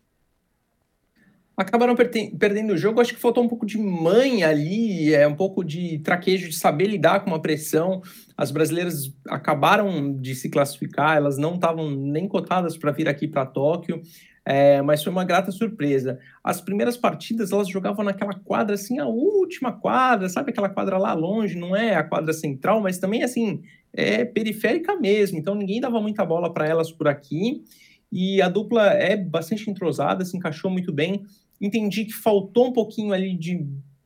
acabaram 1.55 1.95
perdendo 1.95 2.73
o 2.73 2.77
jogo. 2.77 2.99
Acho 2.99 3.13
que 3.13 3.19
faltou 3.19 3.43
um 3.43 3.47
pouco 3.47 3.65
de 3.65 3.77
mãe 3.77 4.43
ali, 4.43 5.13
é 5.13 5.27
um 5.27 5.35
pouco 5.35 5.63
de 5.63 5.99
traquejo 5.99 6.49
de 6.49 6.55
saber 6.55 6.87
lidar 6.87 7.21
com 7.21 7.29
uma 7.29 7.41
pressão. 7.41 8.01
As 8.37 8.51
brasileiras 8.51 9.13
acabaram 9.27 10.13
de 10.19 10.35
se 10.35 10.49
classificar, 10.49 11.17
elas 11.17 11.37
não 11.37 11.55
estavam 11.55 11.89
nem 11.89 12.27
cotadas 12.27 12.77
para 12.77 12.91
vir 12.91 13.07
aqui 13.07 13.27
para 13.27 13.45
Tóquio. 13.45 14.01
É, 14.45 14.81
mas 14.81 15.01
foi 15.01 15.11
uma 15.11 15.23
grata 15.23 15.51
surpresa. 15.51 16.19
As 16.43 16.59
primeiras 16.59 16.97
partidas 16.97 17.53
elas 17.53 17.69
jogavam 17.69 18.03
naquela 18.03 18.33
quadra 18.33 18.75
assim, 18.75 18.99
a 18.99 19.05
última 19.05 19.71
quadra, 19.71 20.27
sabe 20.27 20.51
aquela 20.51 20.67
quadra 20.67 20.97
lá 20.97 21.13
longe, 21.13 21.57
não 21.57 21.73
é 21.73 21.95
a 21.95 22.03
quadra 22.03 22.33
central, 22.33 22.81
mas 22.81 22.97
também 22.97 23.23
assim 23.23 23.61
é 23.93 24.25
periférica 24.25 24.97
mesmo. 24.97 25.37
Então 25.37 25.55
ninguém 25.55 25.79
dava 25.79 26.01
muita 26.01 26.25
bola 26.25 26.53
para 26.53 26.67
elas 26.67 26.91
por 26.91 27.07
aqui. 27.07 27.63
E 28.11 28.41
a 28.41 28.49
dupla 28.49 28.89
é 28.93 29.15
bastante 29.17 29.69
entrosada, 29.71 30.23
se 30.23 30.37
encaixou 30.37 30.69
muito 30.69 30.91
bem 30.91 31.25
entendi 31.63 32.06
que 32.06 32.13
faltou 32.13 32.67
um 32.67 32.73
pouquinho 32.73 33.13
ali 33.13 33.36
de 33.38 33.65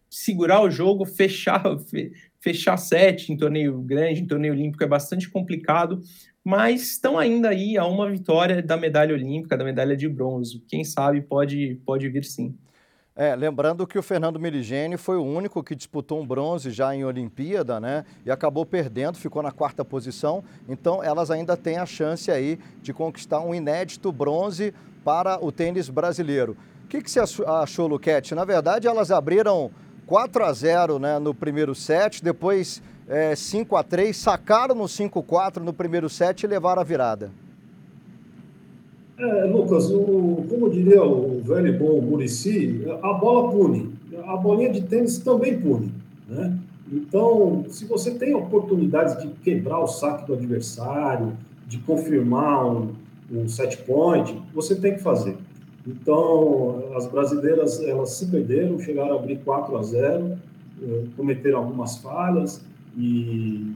segurar 0.10 0.62
o 0.62 0.70
jogo, 0.70 1.04
fechar, 1.10 1.64
fechar 2.40 2.78
sete 2.78 3.34
em 3.34 3.38
torneio 3.38 3.82
grande, 3.82 4.22
em 4.22 4.28
torneio 4.28 4.54
olímpico 4.54 4.84
é 4.84 4.88
bastante 4.88 5.30
complicado, 5.30 6.02
mas 6.44 6.92
estão 6.92 7.18
ainda 7.18 7.50
aí 7.50 7.78
a 7.78 7.86
uma 7.86 8.10
vitória 8.10 8.62
da 8.62 8.78
medalha 8.78 9.14
olímpica, 9.14 9.58
da 9.58 9.66
medalha 9.66 9.98
de 9.98 10.08
bronze. 10.08 10.64
Quem 10.68 10.84
sabe 10.84 11.22
pode, 11.22 11.82
pode 11.86 12.08
vir 12.08 12.24
sim. 12.24 12.56
É, 13.20 13.36
lembrando 13.36 13.88
que 13.88 13.98
o 13.98 14.04
Fernando 14.04 14.40
Miligeni 14.40 14.96
foi 14.96 15.18
o 15.18 15.24
único 15.24 15.64
que 15.64 15.76
disputou 15.76 16.22
um 16.22 16.26
bronze 16.26 16.70
já 16.70 16.96
em 16.96 17.04
Olimpíada, 17.04 17.80
né? 17.80 18.06
E 18.24 18.30
acabou 18.30 18.64
perdendo, 18.64 19.18
ficou 19.18 19.42
na 19.42 19.52
quarta 19.52 19.84
posição. 19.84 20.44
Então, 20.70 21.04
elas 21.04 21.32
ainda 21.32 21.58
têm 21.58 21.78
a 21.78 21.86
chance 21.86 22.30
aí 22.30 22.60
de 22.80 22.94
conquistar 22.94 23.40
um 23.40 23.56
inédito 23.56 24.12
bronze 24.12 24.72
para 25.04 25.44
o 25.44 25.52
tênis 25.52 25.90
brasileiro. 25.90 26.56
O 26.88 26.90
que, 26.90 27.02
que 27.02 27.12
você 27.12 27.20
achou, 27.46 27.86
Luquete? 27.86 28.34
Na 28.34 28.46
verdade, 28.46 28.88
elas 28.88 29.12
abriram 29.12 29.70
4 30.06 30.46
a 30.46 30.54
0 30.54 31.00
né, 31.00 31.20
no 31.20 31.34
primeiro 31.34 31.76
set, 31.76 32.24
depois 32.24 32.82
é, 33.10 33.36
5 33.36 33.76
a 33.76 33.84
3 33.84 34.16
sacaram 34.16 34.74
no 34.74 34.88
5 34.88 35.20
a 35.20 35.24
4 35.24 35.62
no 35.66 35.74
primeiro 35.74 36.08
set 36.08 36.44
e 36.44 36.48
levaram 36.48 36.82
a 36.82 36.86
virada. 36.86 37.30
É, 39.20 39.44
Lucas, 39.48 39.92
o, 39.92 40.46
como 40.48 40.70
diria 40.70 41.04
o 41.04 41.42
velho 41.42 41.68
e 41.68 41.78
bom 41.78 42.00
Murici, 42.00 42.86
a 43.04 43.14
bola 43.16 43.52
pune. 43.52 43.94
A 44.26 44.38
bolinha 44.38 44.72
de 44.72 44.82
tênis 44.84 45.18
também 45.18 45.60
pune. 45.60 45.92
Né? 46.26 46.58
Então, 46.90 47.66
se 47.68 47.84
você 47.84 48.12
tem 48.12 48.34
oportunidades 48.34 49.22
de 49.22 49.28
quebrar 49.44 49.80
o 49.80 49.88
saque 49.88 50.26
do 50.26 50.36
adversário, 50.36 51.34
de 51.68 51.80
confirmar 51.80 52.66
um, 52.66 52.94
um 53.30 53.50
set 53.50 53.76
point, 53.80 54.42
você 54.54 54.74
tem 54.74 54.94
que 54.94 55.02
fazer. 55.02 55.36
Então, 55.88 56.84
as 56.96 57.08
brasileiras, 57.08 57.82
elas 57.82 58.12
se 58.12 58.28
perderam, 58.28 58.78
chegaram 58.78 59.14
a 59.14 59.20
abrir 59.20 59.38
4 59.38 59.78
a 59.78 59.84
0, 59.84 60.38
eh, 60.84 61.04
cometeram 61.16 61.60
algumas 61.60 61.98
falhas 61.98 62.62
e, 62.98 63.74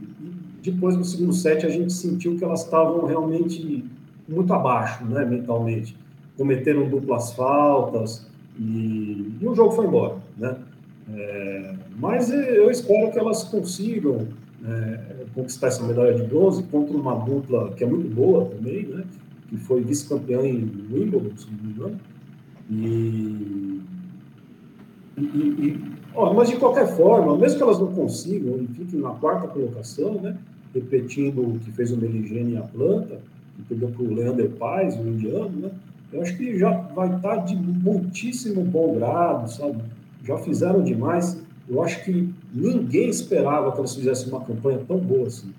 depois 0.62 0.94
no 0.94 1.04
segundo 1.04 1.32
set 1.32 1.64
a 1.64 1.70
gente 1.70 1.92
sentiu 1.92 2.36
que 2.36 2.44
elas 2.44 2.64
estavam 2.64 3.06
realmente 3.06 3.84
muito 4.28 4.52
abaixo, 4.52 5.04
né, 5.06 5.24
mentalmente. 5.24 5.96
Cometeram 6.36 6.88
duplas 6.88 7.32
faltas 7.32 8.26
e, 8.58 9.32
e 9.40 9.46
o 9.46 9.54
jogo 9.54 9.72
foi 9.72 9.86
embora, 9.86 10.16
né? 10.36 10.56
É, 11.14 11.74
mas 11.98 12.30
eu 12.30 12.70
espero 12.70 13.10
que 13.10 13.18
elas 13.18 13.44
consigam 13.44 14.28
é, 14.64 15.24
conquistar 15.34 15.68
essa 15.68 15.82
medalha 15.82 16.14
de 16.14 16.22
bronze 16.22 16.62
contra 16.64 16.96
uma 16.96 17.14
dupla 17.16 17.72
que 17.72 17.82
é 17.82 17.86
muito 17.86 18.08
boa 18.14 18.44
também, 18.46 18.84
né? 18.86 19.04
Que 19.52 19.58
foi 19.58 19.82
vice-campeã 19.82 20.40
em 20.40 20.64
Wimbledon, 20.90 21.36
se 21.36 21.46
não 21.50 21.62
me 21.62 21.72
engano. 21.72 22.00
E, 22.70 23.82
e, 25.18 25.20
e 25.20 25.80
ó, 26.14 26.32
mas 26.32 26.48
de 26.48 26.56
qualquer 26.56 26.96
forma, 26.96 27.36
mesmo 27.36 27.58
que 27.58 27.62
elas 27.62 27.78
não 27.78 27.92
consigam 27.92 28.62
e 28.62 28.66
fiquem 28.68 29.00
na 29.00 29.10
quarta 29.10 29.48
colocação, 29.48 30.14
né? 30.22 30.38
Repetindo 30.74 31.42
o 31.42 31.58
que 31.58 31.70
fez 31.70 31.92
o 31.92 31.98
Meligene 31.98 32.54
e 32.54 32.56
a 32.56 32.62
planta, 32.62 33.20
que 33.56 33.62
perdeu 33.64 33.90
para 33.90 34.02
o 34.02 34.14
Leander 34.14 34.48
Paz, 34.52 34.96
o 34.96 35.06
indiano, 35.06 35.50
né? 35.50 35.70
Eu 36.10 36.22
acho 36.22 36.34
que 36.38 36.58
já 36.58 36.70
vai 36.94 37.14
estar 37.14 37.36
de 37.36 37.54
muitíssimo 37.54 38.64
bom 38.64 38.94
grado, 38.94 39.50
sabe? 39.50 39.82
Já 40.24 40.38
fizeram 40.38 40.82
demais. 40.82 41.42
Eu 41.68 41.82
acho 41.82 42.02
que 42.04 42.32
ninguém 42.54 43.10
esperava 43.10 43.70
que 43.70 43.78
elas 43.78 43.94
fizessem 43.94 44.28
uma 44.28 44.40
campanha 44.40 44.80
tão 44.88 44.98
boa 44.98 45.26
assim. 45.26 45.52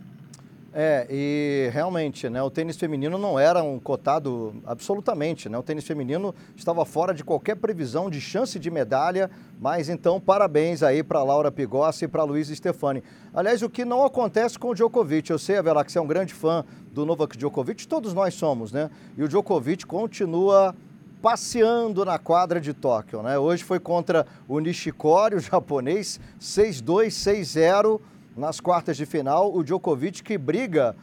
É, 0.76 1.06
e 1.08 1.70
realmente, 1.72 2.28
né, 2.28 2.42
o 2.42 2.50
tênis 2.50 2.78
feminino 2.78 3.16
não 3.16 3.40
era 3.40 3.62
um 3.62 3.80
cotado 3.80 4.56
absolutamente, 4.66 5.48
né? 5.48 5.56
O 5.56 5.62
tênis 5.62 5.86
feminino 5.86 6.34
estava 6.56 6.84
fora 6.84 7.14
de 7.14 7.24
qualquer 7.24 7.56
previsão 7.58 8.10
de 8.10 8.20
chance 8.20 8.58
de 8.58 8.72
medalha, 8.72 9.30
mas 9.60 9.88
então 9.88 10.20
parabéns 10.20 10.82
aí 10.82 11.04
para 11.04 11.22
Laura 11.22 11.52
Pigossi 11.52 12.06
e 12.06 12.08
para 12.08 12.24
Luiz 12.24 12.48
Stefani. 12.48 13.04
Aliás, 13.32 13.62
o 13.62 13.70
que 13.70 13.86
não 13.86 14.04
acontece 14.04 14.58
com 14.58 14.70
o 14.70 14.74
Djokovic, 14.74 15.30
eu 15.30 15.38
sei, 15.38 15.58
Avela, 15.58 15.86
que 15.86 15.92
você 15.92 16.00
é 16.00 16.02
um 16.02 16.08
grande 16.08 16.34
fã 16.34 16.66
do 16.92 17.06
Novak 17.06 17.38
Djokovic, 17.38 17.88
todos 17.88 18.12
nós 18.12 18.34
somos, 18.34 18.72
né? 18.72 18.90
E 19.16 19.24
o 19.24 19.28
Djokovic 19.28 19.86
continua 19.86 20.74
passeando 21.22 22.04
na 22.04 22.18
quadra 22.18 22.60
de 22.60 22.74
Tóquio, 22.74 23.22
né? 23.22 23.38
Hoje 23.38 23.64
foi 23.64 23.80
contra 23.80 24.26
o 24.48 24.60
Nishikori, 24.60 25.36
o 25.36 25.40
japonês, 25.40 26.20
6-2, 26.42 27.10
6-0 27.10 28.02
nas 28.36 28.60
quartas 28.60 28.98
de 28.98 29.06
final, 29.06 29.54
o 29.54 29.64
Djokovic 29.64 30.24
que 30.24 30.38
briga 30.38 30.96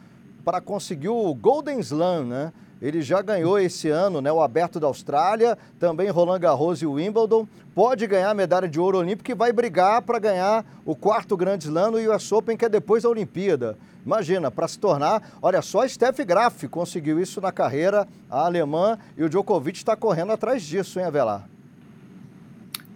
para 0.43 0.59
conseguir 0.59 1.09
o 1.09 1.33
Golden 1.33 1.79
Slam, 1.79 2.25
né? 2.25 2.53
Ele 2.81 3.01
já 3.03 3.21
ganhou 3.21 3.59
esse 3.59 3.89
ano 3.89 4.21
né, 4.21 4.31
o 4.31 4.41
Aberto 4.41 4.79
da 4.79 4.87
Austrália, 4.87 5.55
também 5.79 6.09
Roland 6.09 6.39
Garros 6.39 6.81
e 6.81 6.85
o 6.85 6.93
Wimbledon. 6.93 7.47
Pode 7.75 8.07
ganhar 8.07 8.31
a 8.31 8.33
medalha 8.33 8.67
de 8.67 8.79
ouro 8.79 8.97
olímpica 8.97 9.31
e 9.31 9.35
vai 9.35 9.53
brigar 9.53 10.01
para 10.01 10.17
ganhar 10.17 10.65
o 10.83 10.95
quarto 10.95 11.37
Grande 11.37 11.65
Slam 11.65 11.91
no 11.91 11.97
US 12.11 12.31
Open, 12.31 12.57
que 12.57 12.65
é 12.65 12.69
depois 12.69 13.03
da 13.03 13.09
Olimpíada. 13.09 13.77
Imagina, 14.03 14.49
para 14.49 14.67
se 14.67 14.79
tornar. 14.79 15.21
Olha 15.43 15.61
só, 15.61 15.87
Steph 15.87 16.21
Graf 16.21 16.63
conseguiu 16.71 17.19
isso 17.19 17.39
na 17.39 17.51
carreira, 17.51 18.07
a 18.27 18.47
alemã, 18.47 18.97
e 19.15 19.23
o 19.23 19.29
Djokovic 19.29 19.77
está 19.77 19.95
correndo 19.95 20.31
atrás 20.31 20.63
disso, 20.63 20.99
hein, 20.99 21.05
Avelar? 21.05 21.47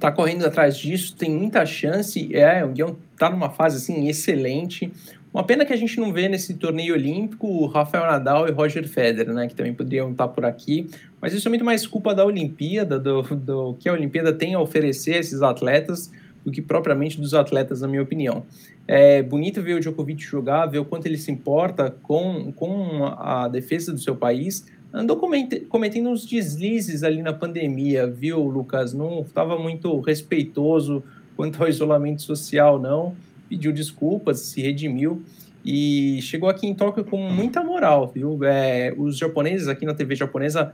Está 0.06 0.16
correndo 0.16 0.46
atrás 0.46 0.78
disso, 0.78 1.16
tem 1.16 1.32
muita 1.32 1.66
chance. 1.66 2.30
É, 2.32 2.64
o 2.64 2.70
Guião 2.70 2.96
está 3.12 3.28
numa 3.28 3.50
fase 3.50 3.78
assim 3.78 4.08
excelente. 4.08 4.94
Uma 5.34 5.44
pena 5.44 5.66
que 5.66 5.74
a 5.74 5.76
gente 5.76 6.00
não 6.00 6.14
vê 6.14 6.30
nesse 6.30 6.54
torneio 6.54 6.94
olímpico 6.94 7.48
o 7.48 7.66
Rafael 7.66 8.06
Nadal 8.06 8.48
e 8.48 8.52
Roger 8.52 8.88
Federer, 8.88 9.34
né, 9.34 9.48
que 9.48 9.56
também 9.56 9.74
poderiam 9.74 10.12
estar 10.12 10.28
por 10.28 10.46
aqui. 10.46 10.88
Mas 11.20 11.34
isso 11.34 11.48
é 11.48 11.50
muito 11.50 11.66
mais 11.66 11.88
culpa 11.88 12.14
da 12.14 12.24
Olimpíada, 12.24 13.00
do, 13.00 13.24
do 13.24 13.74
que 13.80 13.90
a 13.90 13.94
Olimpíada 13.94 14.32
tem 14.32 14.54
a 14.54 14.60
oferecer 14.60 15.16
a 15.16 15.18
esses 15.18 15.42
atletas, 15.42 16.12
do 16.46 16.52
que 16.52 16.62
propriamente 16.62 17.20
dos 17.20 17.34
atletas, 17.34 17.82
na 17.82 17.88
minha 17.88 18.04
opinião. 18.04 18.46
É 18.88 19.24
bonito 19.24 19.60
ver 19.64 19.74
o 19.74 19.80
Djokovic 19.80 20.22
jogar, 20.22 20.68
ver 20.68 20.78
o 20.78 20.86
quanto 20.86 21.08
ele 21.08 21.18
se 21.18 21.32
importa 21.32 21.90
com, 22.04 22.52
com 22.52 23.06
a 23.18 23.48
defesa 23.48 23.92
do 23.92 24.00
seu 24.00 24.16
país. 24.16 24.68
Andou 24.98 25.18
cometendo 25.18 26.08
uns 26.08 26.26
deslizes 26.26 27.04
ali 27.04 27.22
na 27.22 27.34
pandemia, 27.34 28.08
viu, 28.08 28.42
Lucas? 28.44 28.94
Não 28.94 29.24
estava 29.24 29.60
muito 29.60 30.00
respeitoso 30.00 31.04
quanto 31.36 31.62
ao 31.62 31.68
isolamento 31.68 32.22
social, 32.22 32.80
não. 32.80 33.14
Pediu 33.50 33.74
desculpas, 33.74 34.40
se 34.40 34.62
redimiu 34.62 35.22
e 35.66 36.22
chegou 36.22 36.48
aqui 36.48 36.66
em 36.66 36.74
Tóquio 36.74 37.04
com 37.04 37.18
muita 37.18 37.62
moral, 37.62 38.08
viu? 38.08 38.40
É, 38.46 38.94
os 38.98 39.18
japoneses 39.18 39.68
aqui 39.68 39.86
na 39.86 39.94
TV 39.94 40.16
japonesa 40.16 40.74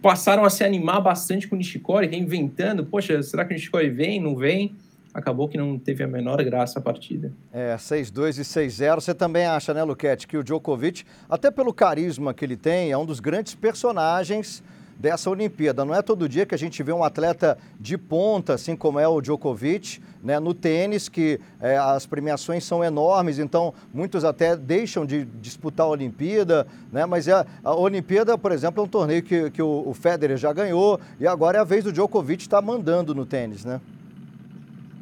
passaram 0.00 0.46
a 0.46 0.48
se 0.48 0.64
animar 0.64 1.02
bastante 1.02 1.46
com 1.46 1.54
o 1.54 1.58
Nishikori, 1.58 2.08
que 2.08 2.14
é 2.14 2.18
inventando, 2.18 2.86
poxa, 2.86 3.22
será 3.22 3.44
que 3.44 3.52
o 3.52 3.54
Nishikori 3.54 3.90
vem, 3.90 4.22
não 4.22 4.34
vem? 4.34 4.74
Acabou 5.14 5.48
que 5.48 5.56
não 5.56 5.78
teve 5.78 6.02
a 6.02 6.08
menor 6.08 6.42
graça 6.42 6.80
a 6.80 6.82
partida. 6.82 7.32
É, 7.52 7.76
6-2 7.76 8.38
e 8.38 8.42
6-0. 8.42 8.96
Você 8.96 9.14
também 9.14 9.46
acha, 9.46 9.72
né, 9.72 9.84
Luquete, 9.84 10.26
que 10.26 10.36
o 10.36 10.42
Djokovic, 10.42 11.04
até 11.30 11.52
pelo 11.52 11.72
carisma 11.72 12.34
que 12.34 12.44
ele 12.44 12.56
tem, 12.56 12.90
é 12.90 12.98
um 12.98 13.06
dos 13.06 13.20
grandes 13.20 13.54
personagens 13.54 14.60
dessa 14.98 15.30
Olimpíada. 15.30 15.84
Não 15.84 15.94
é 15.94 16.02
todo 16.02 16.28
dia 16.28 16.46
que 16.46 16.54
a 16.54 16.58
gente 16.58 16.82
vê 16.82 16.92
um 16.92 17.04
atleta 17.04 17.58
de 17.78 17.96
ponta, 17.96 18.54
assim 18.54 18.74
como 18.74 18.98
é 18.98 19.06
o 19.06 19.20
Djokovic, 19.20 20.00
né, 20.22 20.40
no 20.40 20.54
tênis, 20.54 21.08
que 21.08 21.40
é, 21.60 21.76
as 21.76 22.06
premiações 22.06 22.64
são 22.64 22.82
enormes, 22.82 23.38
então 23.38 23.74
muitos 23.92 24.24
até 24.24 24.56
deixam 24.56 25.04
de 25.04 25.24
disputar 25.24 25.86
a 25.86 25.90
Olimpíada, 25.90 26.66
né, 26.90 27.04
mas 27.06 27.28
a, 27.28 27.44
a 27.62 27.74
Olimpíada, 27.74 28.38
por 28.38 28.52
exemplo, 28.52 28.82
é 28.82 28.84
um 28.84 28.88
torneio 28.88 29.22
que, 29.22 29.50
que 29.50 29.62
o, 29.62 29.84
o 29.86 29.94
Federer 29.94 30.36
já 30.36 30.52
ganhou 30.52 30.98
e 31.20 31.26
agora 31.26 31.58
é 31.58 31.60
a 31.60 31.64
vez 31.64 31.84
do 31.84 31.92
Djokovic 31.92 32.42
estar 32.42 32.60
tá 32.60 32.66
mandando 32.66 33.14
no 33.14 33.26
tênis, 33.26 33.64
né? 33.64 33.80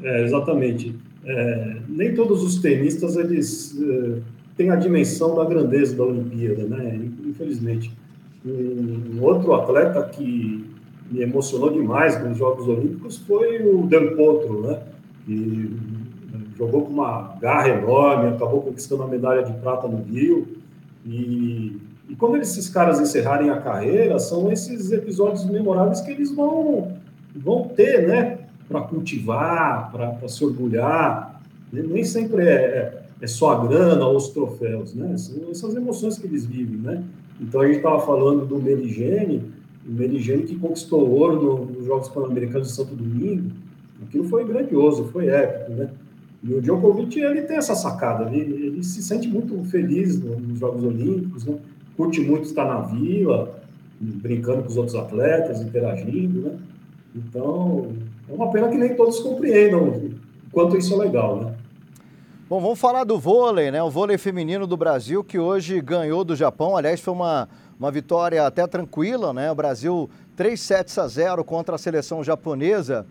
É, 0.02 0.24
exatamente. 0.24 0.94
É, 1.24 1.76
nem 1.88 2.14
todos 2.14 2.42
os 2.42 2.60
tenistas 2.60 3.16
eles 3.16 3.78
é, 3.80 4.18
têm 4.56 4.70
a 4.70 4.76
dimensão 4.76 5.36
da 5.36 5.44
grandeza 5.44 5.96
da 5.96 6.04
Olimpíada, 6.04 6.64
né? 6.64 7.00
Infelizmente. 7.24 7.92
Um 8.44 9.22
outro 9.22 9.54
atleta 9.54 10.02
que 10.08 10.64
me 11.10 11.20
emocionou 11.20 11.70
demais 11.70 12.20
nos 12.24 12.36
Jogos 12.36 12.66
Olímpicos 12.66 13.18
foi 13.18 13.62
o 13.62 13.86
Dan 13.86 14.16
Potro, 14.16 14.62
né? 14.62 14.80
Que 15.24 15.70
jogou 16.56 16.82
com 16.82 16.92
uma 16.92 17.36
garra 17.40 17.68
enorme, 17.68 18.30
acabou 18.30 18.62
conquistando 18.62 19.02
a 19.04 19.06
medalha 19.08 19.42
de 19.42 19.52
prata 19.54 19.86
no 19.86 20.02
Rio. 20.02 20.48
E, 21.06 21.76
e 22.08 22.16
quando 22.16 22.36
esses 22.36 22.68
caras 22.68 23.00
encerrarem 23.00 23.50
a 23.50 23.60
carreira, 23.60 24.18
são 24.18 24.50
esses 24.50 24.90
episódios 24.90 25.44
memoráveis 25.44 26.00
que 26.00 26.10
eles 26.10 26.34
vão, 26.34 26.92
vão 27.34 27.68
ter, 27.68 28.08
né? 28.08 28.38
Para 28.72 28.80
cultivar, 28.82 29.92
para 29.92 30.28
se 30.28 30.44
orgulhar. 30.44 31.40
Nem 31.72 32.04
sempre 32.04 32.42
é, 32.42 32.54
é, 32.54 33.02
é 33.20 33.26
só 33.26 33.52
a 33.52 33.66
grana 33.66 34.04
ou 34.06 34.16
os 34.16 34.28
troféus, 34.28 34.94
né? 34.94 35.16
São 35.16 35.50
essas 35.50 35.74
emoções 35.74 36.18
que 36.18 36.26
eles 36.26 36.44
vivem, 36.44 36.78
né? 36.78 37.02
Então 37.40 37.60
a 37.60 37.66
gente 37.66 37.76
estava 37.76 38.00
falando 38.00 38.44
do 38.44 38.60
Meligene, 38.60 39.42
o 39.86 39.92
Meligene 39.92 40.42
que 40.42 40.56
conquistou 40.56 41.08
ouro 41.08 41.40
no, 41.40 41.64
nos 41.66 41.86
Jogos 41.86 42.08
Pan-Americanos 42.08 42.68
de 42.68 42.74
Santo 42.74 42.94
Domingo. 42.94 43.50
Aquilo 44.02 44.24
foi 44.24 44.44
grandioso, 44.44 45.04
foi 45.04 45.28
épico, 45.28 45.72
né? 45.72 45.90
E 46.42 46.54
o 46.54 46.60
Djokovic, 46.60 47.20
ele 47.20 47.42
tem 47.42 47.56
essa 47.56 47.74
sacada, 47.74 48.28
ele, 48.34 48.66
ele 48.66 48.82
se 48.82 49.00
sente 49.00 49.28
muito 49.28 49.62
feliz 49.64 50.20
nos 50.20 50.58
Jogos 50.58 50.82
Olímpicos, 50.82 51.44
né? 51.44 51.56
curte 51.96 52.20
muito 52.20 52.44
estar 52.44 52.64
na 52.64 52.80
vila, 52.80 53.62
brincando 54.00 54.62
com 54.62 54.68
os 54.68 54.76
outros 54.76 54.96
atletas, 54.96 55.60
interagindo, 55.60 56.40
né? 56.40 56.58
Então, 57.14 57.92
é 58.28 58.32
uma 58.32 58.50
pena 58.50 58.68
que 58.68 58.76
nem 58.76 58.94
todos 58.94 59.20
compreendam 59.20 60.10
quanto 60.50 60.76
isso 60.76 60.94
é 60.94 60.96
legal, 60.96 61.36
né? 61.36 61.54
Bom, 62.48 62.60
vamos 62.60 62.78
falar 62.78 63.04
do 63.04 63.18
vôlei, 63.18 63.70
né? 63.70 63.82
O 63.82 63.90
vôlei 63.90 64.18
feminino 64.18 64.66
do 64.66 64.76
Brasil, 64.76 65.24
que 65.24 65.38
hoje 65.38 65.80
ganhou 65.80 66.22
do 66.22 66.36
Japão. 66.36 66.76
Aliás, 66.76 67.00
foi 67.00 67.14
uma, 67.14 67.48
uma 67.78 67.90
vitória 67.90 68.46
até 68.46 68.66
tranquila, 68.66 69.32
né? 69.32 69.50
O 69.50 69.54
Brasil 69.54 70.10
3 70.36 70.60
sets 70.60 70.98
a 70.98 71.08
0 71.08 71.42
contra 71.44 71.76
a 71.76 71.78
seleção 71.78 72.22
japonesa. 72.22 73.06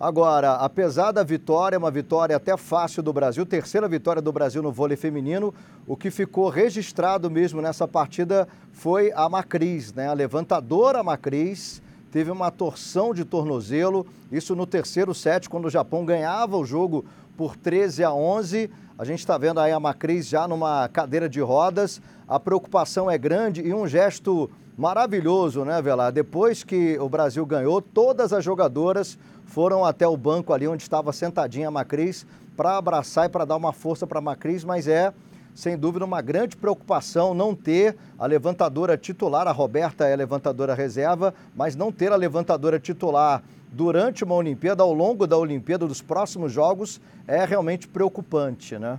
Agora, 0.00 0.54
apesar 0.54 1.12
da 1.12 1.22
vitória, 1.22 1.78
uma 1.78 1.90
vitória 1.90 2.36
até 2.36 2.56
fácil 2.56 3.02
do 3.02 3.12
Brasil, 3.12 3.44
terceira 3.44 3.86
vitória 3.86 4.20
do 4.20 4.32
Brasil 4.32 4.62
no 4.62 4.72
vôlei 4.72 4.96
feminino, 4.96 5.54
o 5.86 5.96
que 5.96 6.10
ficou 6.10 6.48
registrado 6.48 7.30
mesmo 7.30 7.62
nessa 7.62 7.86
partida 7.86 8.48
foi 8.72 9.12
a 9.14 9.28
Macris, 9.28 9.92
né? 9.92 10.08
A 10.08 10.12
levantadora 10.12 11.02
Macris 11.02 11.82
teve 12.16 12.30
uma 12.30 12.50
torção 12.50 13.12
de 13.12 13.26
tornozelo, 13.26 14.06
isso 14.32 14.56
no 14.56 14.66
terceiro 14.66 15.14
set, 15.14 15.50
quando 15.50 15.66
o 15.66 15.70
Japão 15.70 16.02
ganhava 16.02 16.56
o 16.56 16.64
jogo 16.64 17.04
por 17.36 17.54
13 17.54 18.02
a 18.04 18.10
11. 18.10 18.70
A 18.98 19.04
gente 19.04 19.18
está 19.18 19.36
vendo 19.36 19.60
aí 19.60 19.70
a 19.70 19.78
Macris 19.78 20.26
já 20.26 20.48
numa 20.48 20.88
cadeira 20.88 21.28
de 21.28 21.42
rodas. 21.42 22.00
A 22.26 22.40
preocupação 22.40 23.10
é 23.10 23.18
grande 23.18 23.60
e 23.60 23.74
um 23.74 23.86
gesto 23.86 24.50
maravilhoso, 24.78 25.62
né, 25.62 25.82
Velar? 25.82 26.10
Depois 26.10 26.64
que 26.64 26.98
o 26.98 27.06
Brasil 27.06 27.44
ganhou, 27.44 27.82
todas 27.82 28.32
as 28.32 28.42
jogadoras 28.42 29.18
foram 29.44 29.84
até 29.84 30.08
o 30.08 30.16
banco 30.16 30.54
ali 30.54 30.66
onde 30.66 30.82
estava 30.82 31.12
sentadinha 31.12 31.68
a 31.68 31.70
Macris 31.70 32.26
para 32.56 32.78
abraçar 32.78 33.26
e 33.26 33.28
para 33.28 33.44
dar 33.44 33.56
uma 33.56 33.74
força 33.74 34.06
para 34.06 34.20
a 34.20 34.22
Macris, 34.22 34.64
mas 34.64 34.88
é 34.88 35.12
sem 35.56 35.76
dúvida 35.76 36.04
uma 36.04 36.20
grande 36.20 36.54
preocupação 36.54 37.32
não 37.32 37.54
ter 37.54 37.96
a 38.18 38.26
levantadora 38.26 38.94
titular, 38.94 39.48
a 39.48 39.52
Roberta 39.52 40.06
é 40.06 40.12
a 40.12 40.16
levantadora 40.16 40.74
reserva, 40.74 41.32
mas 41.56 41.74
não 41.74 41.90
ter 41.90 42.12
a 42.12 42.16
levantadora 42.16 42.78
titular 42.78 43.42
durante 43.72 44.22
uma 44.22 44.34
Olimpíada, 44.34 44.82
ao 44.82 44.92
longo 44.92 45.26
da 45.26 45.36
Olimpíada, 45.36 45.86
dos 45.86 46.02
próximos 46.02 46.52
jogos, 46.52 47.00
é 47.26 47.42
realmente 47.46 47.88
preocupante, 47.88 48.78
né? 48.78 48.98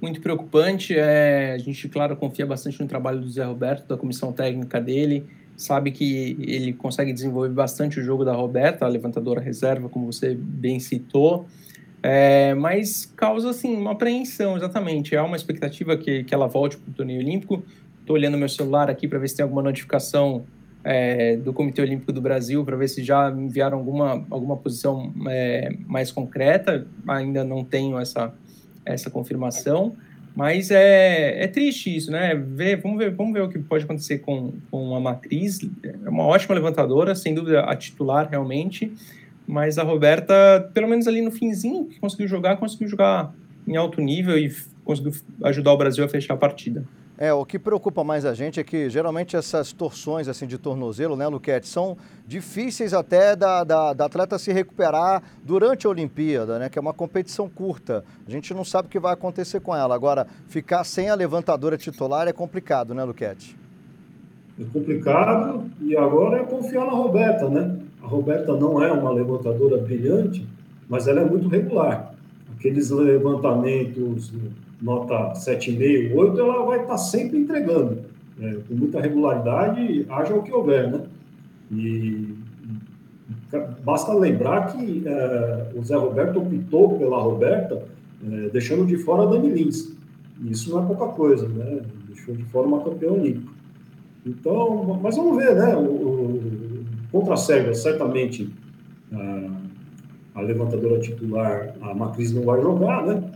Muito 0.00 0.18
preocupante. 0.22 0.94
É, 0.96 1.52
a 1.52 1.58
gente, 1.58 1.88
claro, 1.90 2.16
confia 2.16 2.46
bastante 2.46 2.80
no 2.80 2.88
trabalho 2.88 3.20
do 3.20 3.28
Zé 3.28 3.44
Roberto, 3.44 3.86
da 3.86 3.98
comissão 3.98 4.32
técnica 4.32 4.80
dele. 4.80 5.26
Sabe 5.58 5.90
que 5.90 6.38
ele 6.40 6.72
consegue 6.72 7.12
desenvolver 7.12 7.50
bastante 7.50 8.00
o 8.00 8.02
jogo 8.02 8.24
da 8.24 8.32
Roberta, 8.32 8.86
a 8.86 8.88
levantadora 8.88 9.42
reserva, 9.42 9.90
como 9.90 10.10
você 10.10 10.34
bem 10.34 10.80
citou. 10.80 11.46
É, 12.08 12.54
mas 12.54 13.04
causa, 13.16 13.50
assim, 13.50 13.74
uma 13.74 13.90
apreensão, 13.90 14.56
exatamente. 14.56 15.16
Há 15.16 15.24
uma 15.24 15.34
expectativa 15.34 15.96
que, 15.96 16.22
que 16.22 16.32
ela 16.32 16.46
volte 16.46 16.76
para 16.76 16.88
o 16.88 16.94
torneio 16.94 17.20
olímpico. 17.20 17.64
Estou 17.98 18.14
olhando 18.14 18.38
meu 18.38 18.48
celular 18.48 18.88
aqui 18.88 19.08
para 19.08 19.18
ver 19.18 19.26
se 19.26 19.34
tem 19.34 19.42
alguma 19.42 19.60
notificação 19.60 20.44
é, 20.84 21.36
do 21.36 21.52
Comitê 21.52 21.82
Olímpico 21.82 22.12
do 22.12 22.20
Brasil 22.20 22.64
para 22.64 22.76
ver 22.76 22.86
se 22.86 23.02
já 23.02 23.28
enviaram 23.28 23.78
alguma, 23.78 24.24
alguma 24.30 24.56
posição 24.56 25.12
é, 25.26 25.76
mais 25.84 26.12
concreta. 26.12 26.86
Ainda 27.08 27.42
não 27.42 27.64
tenho 27.64 27.98
essa, 27.98 28.32
essa 28.84 29.10
confirmação, 29.10 29.96
mas 30.36 30.70
é, 30.70 31.42
é 31.42 31.48
triste 31.48 31.96
isso, 31.96 32.12
né? 32.12 32.36
Ver, 32.36 32.76
vamos, 32.76 32.98
ver, 32.98 33.10
vamos 33.16 33.32
ver 33.32 33.42
o 33.42 33.48
que 33.48 33.58
pode 33.58 33.82
acontecer 33.82 34.18
com, 34.20 34.52
com 34.70 34.94
a 34.94 35.00
Matriz. 35.00 35.58
É 35.82 36.08
uma 36.08 36.22
ótima 36.22 36.54
levantadora, 36.54 37.16
sem 37.16 37.34
dúvida 37.34 37.62
a 37.62 37.74
titular 37.74 38.28
realmente, 38.30 38.92
mas 39.46 39.78
a 39.78 39.82
Roberta, 39.82 40.70
pelo 40.74 40.88
menos 40.88 41.06
ali 41.06 41.20
no 41.20 41.30
finzinho 41.30 41.86
que 41.86 42.00
conseguiu 42.00 42.28
jogar, 42.28 42.56
conseguiu 42.56 42.88
jogar 42.88 43.32
em 43.66 43.76
alto 43.76 44.00
nível 44.00 44.38
e 44.38 44.54
conseguiu 44.84 45.12
ajudar 45.44 45.72
o 45.72 45.76
Brasil 45.76 46.04
a 46.04 46.08
fechar 46.08 46.34
a 46.34 46.36
partida. 46.36 46.84
É, 47.18 47.32
o 47.32 47.46
que 47.46 47.58
preocupa 47.58 48.04
mais 48.04 48.26
a 48.26 48.34
gente 48.34 48.60
é 48.60 48.64
que 48.64 48.90
geralmente 48.90 49.36
essas 49.36 49.72
torções 49.72 50.28
assim 50.28 50.46
de 50.46 50.58
tornozelo, 50.58 51.16
né, 51.16 51.26
Luquete, 51.26 51.66
são 51.66 51.96
difíceis 52.26 52.92
até 52.92 53.34
da, 53.34 53.64
da, 53.64 53.94
da, 53.94 54.04
atleta 54.04 54.38
se 54.38 54.52
recuperar 54.52 55.22
durante 55.42 55.86
a 55.86 55.90
Olimpíada, 55.90 56.58
né, 56.58 56.68
que 56.68 56.78
é 56.78 56.82
uma 56.82 56.92
competição 56.92 57.48
curta. 57.48 58.04
A 58.26 58.30
gente 58.30 58.52
não 58.52 58.64
sabe 58.64 58.88
o 58.88 58.90
que 58.90 58.98
vai 58.98 59.14
acontecer 59.14 59.60
com 59.60 59.74
ela. 59.74 59.94
Agora, 59.94 60.26
ficar 60.46 60.84
sem 60.84 61.08
a 61.08 61.14
levantadora 61.14 61.78
titular 61.78 62.28
é 62.28 62.34
complicado, 62.34 62.92
né, 62.92 63.02
Luquete? 63.02 63.56
É 64.60 64.64
complicado 64.64 65.70
e 65.80 65.96
agora 65.96 66.40
é 66.40 66.44
confiar 66.44 66.84
na 66.84 66.92
Roberta, 66.92 67.48
né? 67.48 67.78
A 68.06 68.08
Roberta 68.08 68.54
não 68.56 68.80
é 68.80 68.92
uma 68.92 69.10
levantadora 69.10 69.78
brilhante, 69.78 70.46
mas 70.88 71.08
ela 71.08 71.22
é 71.22 71.24
muito 71.24 71.48
regular. 71.48 72.14
Aqueles 72.56 72.88
levantamentos 72.90 74.32
nota 74.80 75.32
7,5, 75.32 76.14
8, 76.14 76.40
ela 76.40 76.64
vai 76.64 76.82
estar 76.82 76.98
sempre 76.98 77.38
entregando, 77.38 77.98
né? 78.38 78.58
com 78.68 78.74
muita 78.74 79.00
regularidade, 79.00 80.06
haja 80.08 80.34
o 80.36 80.42
que 80.44 80.52
houver, 80.52 80.88
né? 80.88 81.00
E, 81.72 82.32
basta 83.82 84.14
lembrar 84.14 84.72
que 84.72 85.02
é, 85.04 85.66
o 85.74 85.82
Zé 85.82 85.96
Roberto 85.96 86.38
optou 86.38 86.96
pela 86.96 87.20
Roberta, 87.20 87.82
é, 88.24 88.48
deixando 88.50 88.86
de 88.86 88.98
fora 88.98 89.24
a 89.24 89.26
Dani 89.26 89.50
Lins. 89.50 89.96
Isso 90.44 90.70
não 90.70 90.84
é 90.84 90.86
pouca 90.86 91.08
coisa, 91.08 91.48
né? 91.48 91.80
Deixou 92.06 92.36
de 92.36 92.44
fora 92.44 92.68
uma 92.68 92.84
campeã 92.84 93.10
olímpica. 93.10 93.52
Então, 94.24 95.00
mas 95.02 95.16
vamos 95.16 95.36
ver, 95.36 95.56
né? 95.56 95.74
O, 95.74 95.80
o, 95.80 96.55
contra 97.10 97.34
a 97.34 97.36
Sérvia, 97.36 97.74
certamente 97.74 98.52
a, 99.12 100.40
a 100.40 100.40
levantadora 100.42 100.98
titular, 101.00 101.74
a 101.80 101.94
Macris 101.94 102.32
não 102.32 102.42
vai 102.42 102.60
jogar, 102.60 103.06
né? 103.06 103.30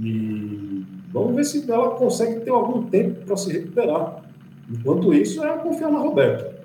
E 0.00 0.84
vamos 1.12 1.34
ver 1.34 1.44
se 1.44 1.70
ela 1.70 1.90
consegue 1.90 2.40
ter 2.40 2.50
algum 2.50 2.84
tempo 2.84 3.24
para 3.26 3.36
se 3.36 3.52
recuperar. 3.52 4.22
Enquanto 4.70 5.12
isso, 5.14 5.42
é 5.42 5.56
confiar 5.58 5.90
na 5.90 5.98
Roberta. 5.98 6.58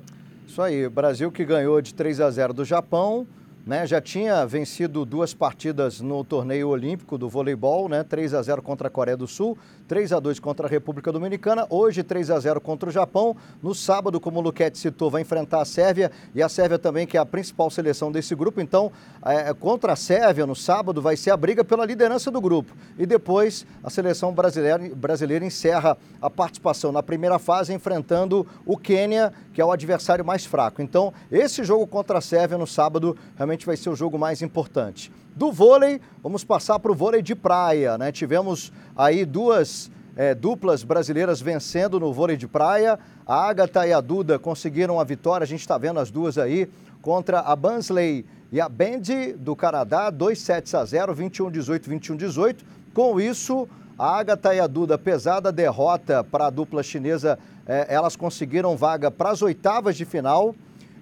Isso 0.45 0.61
aí, 0.61 0.85
o 0.85 0.91
Brasil 0.91 1.31
que 1.31 1.45
ganhou 1.45 1.81
de 1.81 1.93
3 1.93 2.19
a 2.19 2.29
0 2.29 2.53
do 2.53 2.65
Japão, 2.65 3.25
né, 3.65 3.87
já 3.87 4.01
tinha 4.01 4.45
vencido 4.45 5.05
duas 5.05 5.33
partidas 5.33 6.01
no 6.01 6.23
torneio 6.23 6.67
olímpico 6.67 7.17
do 7.17 7.29
voleibol, 7.29 7.87
né, 7.87 8.03
3 8.03 8.33
a 8.33 8.41
0 8.41 8.61
contra 8.61 8.87
a 8.87 8.91
Coreia 8.91 9.15
do 9.15 9.25
Sul, 9.25 9.57
3 9.87 10.11
a 10.11 10.19
2 10.19 10.39
contra 10.39 10.67
a 10.67 10.69
República 10.69 11.11
Dominicana, 11.11 11.65
hoje 11.69 12.03
3 12.03 12.29
a 12.31 12.39
0 12.39 12.59
contra 12.59 12.89
o 12.89 12.91
Japão. 12.91 13.35
No 13.61 13.73
sábado, 13.73 14.19
como 14.19 14.39
o 14.39 14.41
Luquete 14.41 14.77
citou, 14.77 15.09
vai 15.09 15.21
enfrentar 15.21 15.61
a 15.61 15.65
Sérvia 15.65 16.11
e 16.35 16.43
a 16.43 16.49
Sérvia 16.49 16.77
também, 16.77 17.07
que 17.07 17.15
é 17.15 17.19
a 17.19 17.25
principal 17.25 17.69
seleção 17.69 18.11
desse 18.11 18.35
grupo. 18.35 18.59
Então, 18.59 18.91
é, 19.25 19.53
contra 19.53 19.93
a 19.93 19.95
Sérvia, 19.95 20.45
no 20.45 20.55
sábado, 20.55 21.01
vai 21.01 21.15
ser 21.15 21.31
a 21.31 21.37
briga 21.37 21.63
pela 21.63 21.85
liderança 21.85 22.29
do 22.29 22.41
grupo. 22.41 22.73
E 22.97 23.05
depois, 23.05 23.65
a 23.81 23.89
seleção 23.89 24.33
brasileira, 24.33 24.93
brasileira 24.95 25.45
encerra 25.45 25.97
a 26.21 26.29
participação 26.29 26.91
na 26.91 27.03
primeira 27.03 27.39
fase, 27.39 27.73
enfrentando 27.73 28.45
o 28.65 28.77
Quênia, 28.77 29.31
que 29.53 29.61
é 29.61 29.65
o 29.65 29.71
adversário 29.71 30.25
mais 30.25 30.45
fraco. 30.45 30.81
Então, 30.81 31.13
esse 31.31 31.63
jogo 31.63 31.87
contra 31.87 32.17
a 32.17 32.21
Sérvia 32.21 32.57
no 32.57 32.67
sábado 32.67 33.15
realmente 33.35 33.52
vai 33.65 33.77
ser 33.77 33.89
o 33.89 33.95
jogo 33.95 34.17
mais 34.17 34.41
importante. 34.41 35.11
Do 35.35 35.51
vôlei, 35.51 35.99
vamos 36.21 36.43
passar 36.43 36.79
para 36.79 36.91
o 36.91 36.95
vôlei 36.95 37.21
de 37.21 37.35
praia, 37.35 37.97
né? 37.97 38.11
Tivemos 38.11 38.71
aí 38.95 39.25
duas 39.25 39.91
é, 40.15 40.35
duplas 40.35 40.83
brasileiras 40.83 41.41
vencendo 41.41 41.99
no 41.99 42.13
vôlei 42.13 42.37
de 42.37 42.47
praia. 42.47 42.99
A 43.25 43.47
Agatha 43.49 43.87
e 43.87 43.93
a 43.93 44.01
Duda 44.01 44.37
conseguiram 44.37 44.99
a 44.99 45.03
vitória, 45.03 45.43
a 45.43 45.47
gente 45.47 45.61
está 45.61 45.77
vendo 45.77 45.99
as 45.99 46.11
duas 46.11 46.37
aí, 46.37 46.69
contra 47.01 47.39
a 47.39 47.55
Bansley 47.55 48.25
e 48.51 48.61
a 48.61 48.69
Bendy 48.69 49.33
do 49.33 49.55
Canadá, 49.55 50.09
2 50.09 50.39
sets 50.39 50.75
a 50.75 50.85
0, 50.85 51.15
21-18, 51.15 51.89
21-18. 51.89 52.57
Com 52.93 53.19
isso, 53.19 53.67
a 53.97 54.19
Agatha 54.19 54.53
e 54.53 54.59
a 54.59 54.67
Duda, 54.67 54.95
apesar 54.95 55.39
da 55.39 55.51
derrota 55.51 56.23
para 56.23 56.47
a 56.47 56.49
dupla 56.49 56.83
chinesa, 56.83 57.39
é, 57.65 57.87
elas 57.89 58.15
conseguiram 58.15 58.77
vaga 58.77 59.09
para 59.09 59.31
as 59.31 59.41
oitavas 59.41 59.95
de 59.95 60.05
final. 60.05 60.55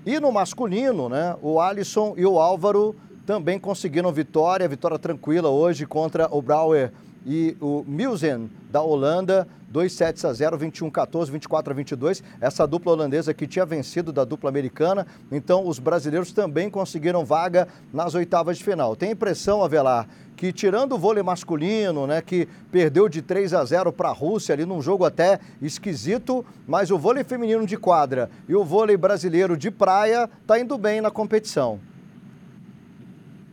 E 0.05 0.19
no 0.19 0.31
masculino, 0.31 1.07
né, 1.07 1.35
o 1.41 1.59
Alisson 1.59 2.15
e 2.17 2.25
o 2.25 2.39
Álvaro 2.39 2.95
também 3.25 3.59
conseguiram 3.59 4.11
vitória, 4.11 4.67
vitória 4.67 4.97
tranquila 4.97 5.49
hoje 5.49 5.85
contra 5.85 6.27
o 6.33 6.41
Brouwer 6.41 6.91
e 7.25 7.55
o 7.61 7.83
Milzen 7.87 8.49
da 8.71 8.81
Holanda, 8.81 9.47
2 9.69 9.91
sets 9.91 10.25
a 10.25 10.33
0, 10.33 10.57
21 10.57 10.89
14, 10.89 11.31
24 11.31 11.71
a 11.71 11.75
22. 11.75 12.23
Essa 12.39 12.67
dupla 12.67 12.91
holandesa 12.91 13.33
que 13.33 13.47
tinha 13.47 13.65
vencido 13.65 14.11
da 14.11 14.23
dupla 14.23 14.49
americana, 14.49 15.05
então 15.31 15.67
os 15.67 15.79
brasileiros 15.79 16.31
também 16.31 16.69
conseguiram 16.69 17.23
vaga 17.23 17.67
nas 17.93 18.15
oitavas 18.15 18.57
de 18.57 18.63
final. 18.63 18.95
Tem 18.95 19.11
impressão, 19.11 19.63
Avelar, 19.63 20.07
que 20.35 20.51
tirando 20.51 20.93
o 20.93 20.97
vôlei 20.97 21.23
masculino, 21.23 22.07
né, 22.07 22.21
que 22.21 22.47
perdeu 22.71 23.07
de 23.07 23.21
3 23.21 23.53
a 23.53 23.63
0 23.63 23.93
para 23.93 24.09
a 24.09 24.13
Rússia 24.13 24.53
ali 24.53 24.65
num 24.65 24.81
jogo 24.81 25.05
até 25.05 25.39
esquisito, 25.61 26.43
mas 26.67 26.89
o 26.89 26.97
vôlei 26.97 27.23
feminino 27.23 27.65
de 27.65 27.77
quadra 27.77 28.29
e 28.49 28.55
o 28.55 28.63
vôlei 28.63 28.97
brasileiro 28.97 29.55
de 29.55 29.69
praia 29.69 30.29
tá 30.47 30.59
indo 30.59 30.77
bem 30.77 30.99
na 30.99 31.11
competição. 31.11 31.79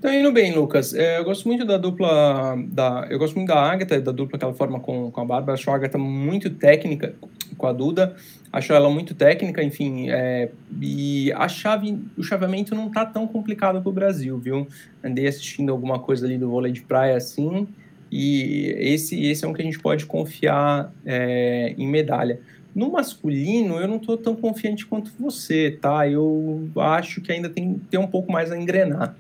Tá 0.01 0.15
indo 0.15 0.31
bem, 0.31 0.55
Lucas. 0.55 0.95
É, 0.95 1.19
eu 1.19 1.25
gosto 1.25 1.49
muito 1.49 1.65
da 1.65 1.77
dupla 1.77 2.55
da. 2.69 3.09
Eu 3.11 3.19
gosto 3.19 3.35
muito 3.35 3.49
da 3.49 3.61
Agatha, 3.61 4.01
da 4.01 4.13
dupla 4.13 4.39
que 4.39 4.45
ela 4.45 4.55
forma 4.55 4.79
com, 4.79 5.11
com 5.11 5.21
a 5.21 5.25
Bárbara. 5.25 5.55
Acho 5.55 5.69
a 5.73 5.75
Agatha 5.75 5.99
muito 5.99 6.51
técnica 6.51 7.17
com 7.57 7.67
a 7.67 7.73
Duda. 7.73 8.15
Acho 8.53 8.73
ela 8.73 8.89
muito 8.89 9.13
técnica, 9.13 9.61
enfim. 9.61 10.09
É, 10.09 10.51
e 10.81 11.33
a 11.33 11.49
chave, 11.49 11.99
o 12.17 12.23
chaveamento 12.23 12.77
não 12.77 12.89
tá 12.89 13.05
tão 13.05 13.27
complicado 13.27 13.83
pro 13.83 13.91
Brasil, 13.91 14.39
viu? 14.39 14.69
Andei 15.03 15.27
assistindo 15.27 15.73
alguma 15.73 15.99
coisa 15.99 16.25
ali 16.27 16.39
do 16.39 16.49
vôlei 16.49 16.71
de 16.71 16.83
praia 16.83 17.17
assim. 17.17 17.67
E 18.11 18.77
esse, 18.79 19.21
esse 19.27 19.45
é 19.45 19.49
um 19.49 19.53
que 19.53 19.63
a 19.63 19.65
gente 19.65 19.81
pode 19.81 20.07
confiar 20.07 20.93
é, 21.05 21.75
em 21.77 21.89
medalha. 21.89 22.41
No 22.73 22.93
masculino, 22.93 23.81
eu 23.81 23.89
não 23.89 23.97
estou 23.97 24.17
tão 24.17 24.37
confiante 24.37 24.87
quanto 24.87 25.11
você, 25.19 25.77
tá? 25.81 26.09
Eu 26.09 26.71
acho 26.77 27.21
que 27.21 27.33
ainda 27.33 27.49
tem, 27.49 27.81
tem 27.91 27.99
um 27.99 28.07
pouco 28.07 28.31
mais 28.31 28.53
a 28.53 28.57
engrenar. 28.57 29.17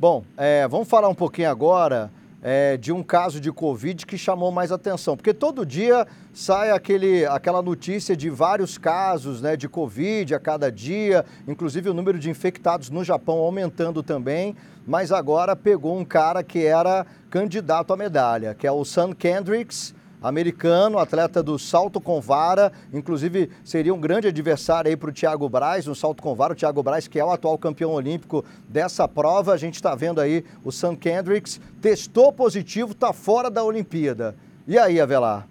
Bom, 0.00 0.24
é, 0.34 0.66
vamos 0.66 0.88
falar 0.88 1.10
um 1.10 1.14
pouquinho 1.14 1.50
agora 1.50 2.10
é, 2.42 2.78
de 2.78 2.90
um 2.90 3.02
caso 3.02 3.38
de 3.38 3.52
Covid 3.52 4.06
que 4.06 4.16
chamou 4.16 4.50
mais 4.50 4.72
atenção, 4.72 5.14
porque 5.14 5.34
todo 5.34 5.66
dia 5.66 6.06
sai 6.32 6.70
aquele, 6.70 7.26
aquela 7.26 7.60
notícia 7.60 8.16
de 8.16 8.30
vários 8.30 8.78
casos 8.78 9.42
né, 9.42 9.58
de 9.58 9.68
Covid 9.68 10.34
a 10.34 10.40
cada 10.40 10.72
dia, 10.72 11.22
inclusive 11.46 11.90
o 11.90 11.92
número 11.92 12.18
de 12.18 12.30
infectados 12.30 12.88
no 12.88 13.04
Japão 13.04 13.40
aumentando 13.40 14.02
também, 14.02 14.56
mas 14.86 15.12
agora 15.12 15.54
pegou 15.54 15.98
um 15.98 16.04
cara 16.06 16.42
que 16.42 16.64
era 16.64 17.04
candidato 17.28 17.92
à 17.92 17.96
medalha, 17.98 18.54
que 18.54 18.66
é 18.66 18.72
o 18.72 18.82
Sam 18.86 19.12
Kendricks, 19.12 19.94
americano, 20.22 20.98
atleta 20.98 21.42
do 21.42 21.58
salto 21.58 22.00
com 22.00 22.20
vara, 22.20 22.72
inclusive 22.92 23.50
seria 23.64 23.94
um 23.94 24.00
grande 24.00 24.28
adversário 24.28 24.90
aí 24.90 24.96
para 24.96 25.10
o 25.10 25.12
Thiago 25.12 25.48
Braz, 25.48 25.86
no 25.86 25.94
salto 25.94 26.22
com 26.22 26.34
vara, 26.34 26.52
o 26.52 26.56
Thiago 26.56 26.82
Braz 26.82 27.08
que 27.08 27.18
é 27.18 27.24
o 27.24 27.30
atual 27.30 27.56
campeão 27.58 27.92
olímpico 27.92 28.44
dessa 28.68 29.08
prova, 29.08 29.52
a 29.52 29.56
gente 29.56 29.74
está 29.74 29.94
vendo 29.94 30.20
aí 30.20 30.44
o 30.64 30.70
Sam 30.70 30.96
Kendricks, 30.96 31.60
testou 31.80 32.32
positivo, 32.32 32.92
está 32.92 33.12
fora 33.12 33.50
da 33.50 33.64
Olimpíada. 33.64 34.34
E 34.66 34.78
aí, 34.78 35.00
Avelar? 35.00 35.48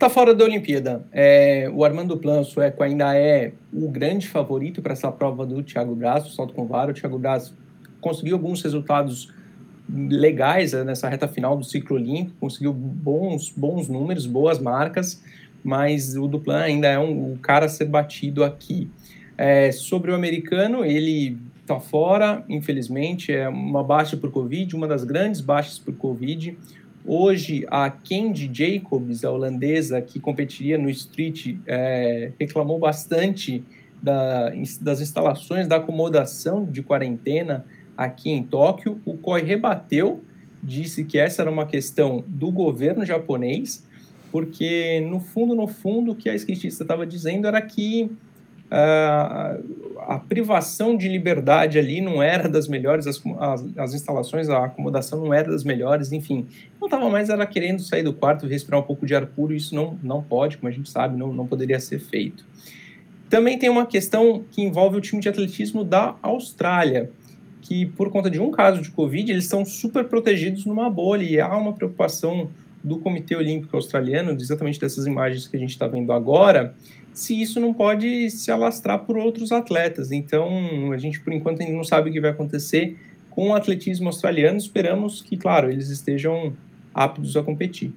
Está 0.00 0.08
fora 0.08 0.34
da 0.34 0.42
Olimpíada. 0.44 1.04
É, 1.12 1.70
o 1.74 1.84
Armando 1.84 2.16
Plan, 2.16 2.42
sueco, 2.42 2.82
ainda 2.82 3.14
é 3.14 3.52
o 3.70 3.86
grande 3.86 4.26
favorito 4.26 4.80
para 4.80 4.94
essa 4.94 5.12
prova 5.12 5.44
do 5.44 5.62
Thiago 5.62 5.94
Braz, 5.94 6.26
o 6.26 6.30
salto 6.30 6.54
com 6.54 6.66
vara. 6.66 6.90
O 6.90 6.94
Thiago 6.94 7.18
Braz 7.18 7.52
conseguiu 8.00 8.36
alguns 8.36 8.62
resultados 8.62 9.30
legais 10.08 10.72
né, 10.72 10.84
nessa 10.84 11.08
reta 11.08 11.26
final 11.26 11.56
do 11.56 11.64
ciclo 11.64 11.96
olímpico, 11.96 12.36
conseguiu 12.40 12.72
bons, 12.72 13.52
bons 13.56 13.88
números, 13.88 14.26
boas 14.26 14.58
marcas, 14.58 15.22
mas 15.62 16.16
o 16.16 16.26
Duplan 16.26 16.60
ainda 16.60 16.88
é 16.88 16.98
um, 16.98 17.36
cara 17.36 17.66
a 17.66 17.68
ser 17.68 17.86
batido 17.86 18.44
aqui. 18.44 18.88
É, 19.36 19.72
sobre 19.72 20.10
o 20.10 20.14
americano, 20.14 20.84
ele 20.84 21.36
está 21.60 21.78
fora, 21.80 22.44
infelizmente, 22.48 23.32
é 23.32 23.48
uma 23.48 23.82
baixa 23.82 24.16
por 24.16 24.30
Covid, 24.30 24.74
uma 24.74 24.86
das 24.86 25.04
grandes 25.04 25.40
baixas 25.40 25.78
por 25.78 25.94
Covid. 25.94 26.56
Hoje, 27.04 27.66
a 27.70 27.90
Candy 27.90 28.50
Jacobs, 28.52 29.24
a 29.24 29.30
holandesa 29.30 30.00
que 30.02 30.20
competiria 30.20 30.76
no 30.76 30.90
street, 30.90 31.56
é, 31.66 32.32
reclamou 32.38 32.78
bastante 32.78 33.64
da, 34.02 34.50
das 34.80 35.00
instalações, 35.00 35.66
da 35.66 35.76
acomodação 35.76 36.64
de 36.64 36.82
quarentena 36.82 37.64
aqui 38.00 38.30
em 38.30 38.42
Tóquio. 38.42 38.98
O 39.04 39.18
COI 39.18 39.42
rebateu, 39.42 40.24
disse 40.62 41.04
que 41.04 41.18
essa 41.18 41.42
era 41.42 41.50
uma 41.50 41.66
questão 41.66 42.24
do 42.26 42.50
governo 42.50 43.04
japonês, 43.04 43.86
porque 44.32 45.06
no 45.06 45.20
fundo, 45.20 45.54
no 45.54 45.66
fundo, 45.66 46.12
o 46.12 46.14
que 46.14 46.30
a 46.30 46.34
skatista 46.34 46.82
estava 46.82 47.06
dizendo 47.06 47.46
era 47.46 47.60
que 47.60 48.10
uh, 48.70 49.98
a 49.98 50.18
privação 50.18 50.96
de 50.96 51.08
liberdade 51.08 51.78
ali 51.78 52.00
não 52.00 52.22
era 52.22 52.48
das 52.48 52.68
melhores, 52.68 53.06
as, 53.06 53.22
as, 53.38 53.66
as, 53.76 53.94
instalações, 53.94 54.48
a 54.48 54.64
acomodação 54.64 55.22
não 55.22 55.34
era 55.34 55.50
das 55.50 55.62
melhores, 55.62 56.10
enfim. 56.10 56.46
Não 56.80 56.86
estava 56.86 57.06
mais 57.10 57.28
ela 57.28 57.44
querendo 57.44 57.82
sair 57.82 58.02
do 58.02 58.14
quarto, 58.14 58.46
respirar 58.46 58.80
um 58.80 58.84
pouco 58.84 59.04
de 59.04 59.14
ar 59.14 59.26
puro, 59.26 59.52
isso 59.52 59.74
não, 59.74 59.98
não 60.02 60.22
pode, 60.22 60.56
como 60.56 60.68
a 60.68 60.72
gente 60.72 60.88
sabe, 60.88 61.18
não, 61.18 61.34
não 61.34 61.46
poderia 61.46 61.78
ser 61.78 61.98
feito. 61.98 62.46
Também 63.28 63.58
tem 63.58 63.68
uma 63.68 63.86
questão 63.86 64.42
que 64.50 64.62
envolve 64.62 64.96
o 64.96 65.00
time 65.00 65.20
de 65.20 65.28
atletismo 65.28 65.84
da 65.84 66.16
Austrália 66.22 67.10
que, 67.60 67.86
por 67.86 68.10
conta 68.10 68.30
de 68.30 68.40
um 68.40 68.50
caso 68.50 68.80
de 68.80 68.90
Covid, 68.90 69.30
eles 69.30 69.44
estão 69.44 69.64
super 69.64 70.04
protegidos 70.04 70.64
numa 70.64 70.88
bolha 70.88 71.22
e 71.22 71.40
há 71.40 71.56
uma 71.56 71.72
preocupação 71.72 72.50
do 72.82 72.98
Comitê 72.98 73.36
Olímpico 73.36 73.76
Australiano, 73.76 74.32
exatamente 74.32 74.80
dessas 74.80 75.06
imagens 75.06 75.46
que 75.46 75.56
a 75.56 75.60
gente 75.60 75.70
está 75.70 75.86
vendo 75.86 76.12
agora, 76.12 76.74
se 77.12 77.40
isso 77.40 77.60
não 77.60 77.74
pode 77.74 78.30
se 78.30 78.50
alastrar 78.50 79.00
por 79.00 79.18
outros 79.18 79.52
atletas. 79.52 80.10
Então, 80.12 80.92
a 80.92 80.96
gente, 80.96 81.20
por 81.20 81.32
enquanto, 81.32 81.60
ainda 81.60 81.74
não 81.74 81.84
sabe 81.84 82.08
o 82.08 82.12
que 82.12 82.20
vai 82.20 82.30
acontecer 82.30 82.96
com 83.28 83.50
o 83.50 83.54
atletismo 83.54 84.08
australiano. 84.08 84.56
Esperamos 84.56 85.20
que, 85.20 85.36
claro, 85.36 85.70
eles 85.70 85.90
estejam 85.90 86.54
aptos 86.94 87.36
a 87.36 87.42
competir. 87.42 87.92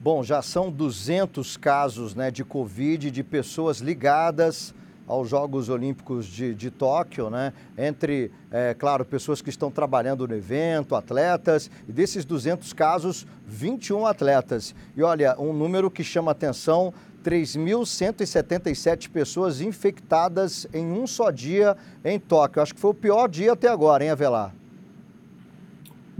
Bom, 0.00 0.22
já 0.22 0.42
são 0.42 0.70
200 0.70 1.56
casos 1.56 2.14
né, 2.14 2.30
de 2.30 2.44
Covid 2.44 3.10
de 3.10 3.22
pessoas 3.22 3.78
ligadas 3.78 4.74
aos 5.12 5.28
Jogos 5.28 5.68
Olímpicos 5.68 6.26
de, 6.26 6.54
de 6.54 6.70
Tóquio, 6.70 7.28
né? 7.28 7.52
entre, 7.76 8.30
é, 8.50 8.72
claro, 8.72 9.04
pessoas 9.04 9.42
que 9.42 9.50
estão 9.50 9.70
trabalhando 9.70 10.26
no 10.26 10.34
evento, 10.34 10.94
atletas, 10.94 11.70
e 11.86 11.92
desses 11.92 12.24
200 12.24 12.72
casos, 12.72 13.26
21 13.46 14.06
atletas. 14.06 14.74
E 14.96 15.02
olha, 15.02 15.38
um 15.38 15.52
número 15.52 15.90
que 15.90 16.02
chama 16.02 16.30
atenção, 16.30 16.94
3.177 17.22 19.10
pessoas 19.10 19.60
infectadas 19.60 20.66
em 20.72 20.86
um 20.86 21.06
só 21.06 21.30
dia 21.30 21.76
em 22.02 22.18
Tóquio. 22.18 22.62
Acho 22.62 22.74
que 22.74 22.80
foi 22.80 22.92
o 22.92 22.94
pior 22.94 23.28
dia 23.28 23.52
até 23.52 23.68
agora, 23.68 24.02
hein, 24.02 24.10
Avelar? 24.10 24.54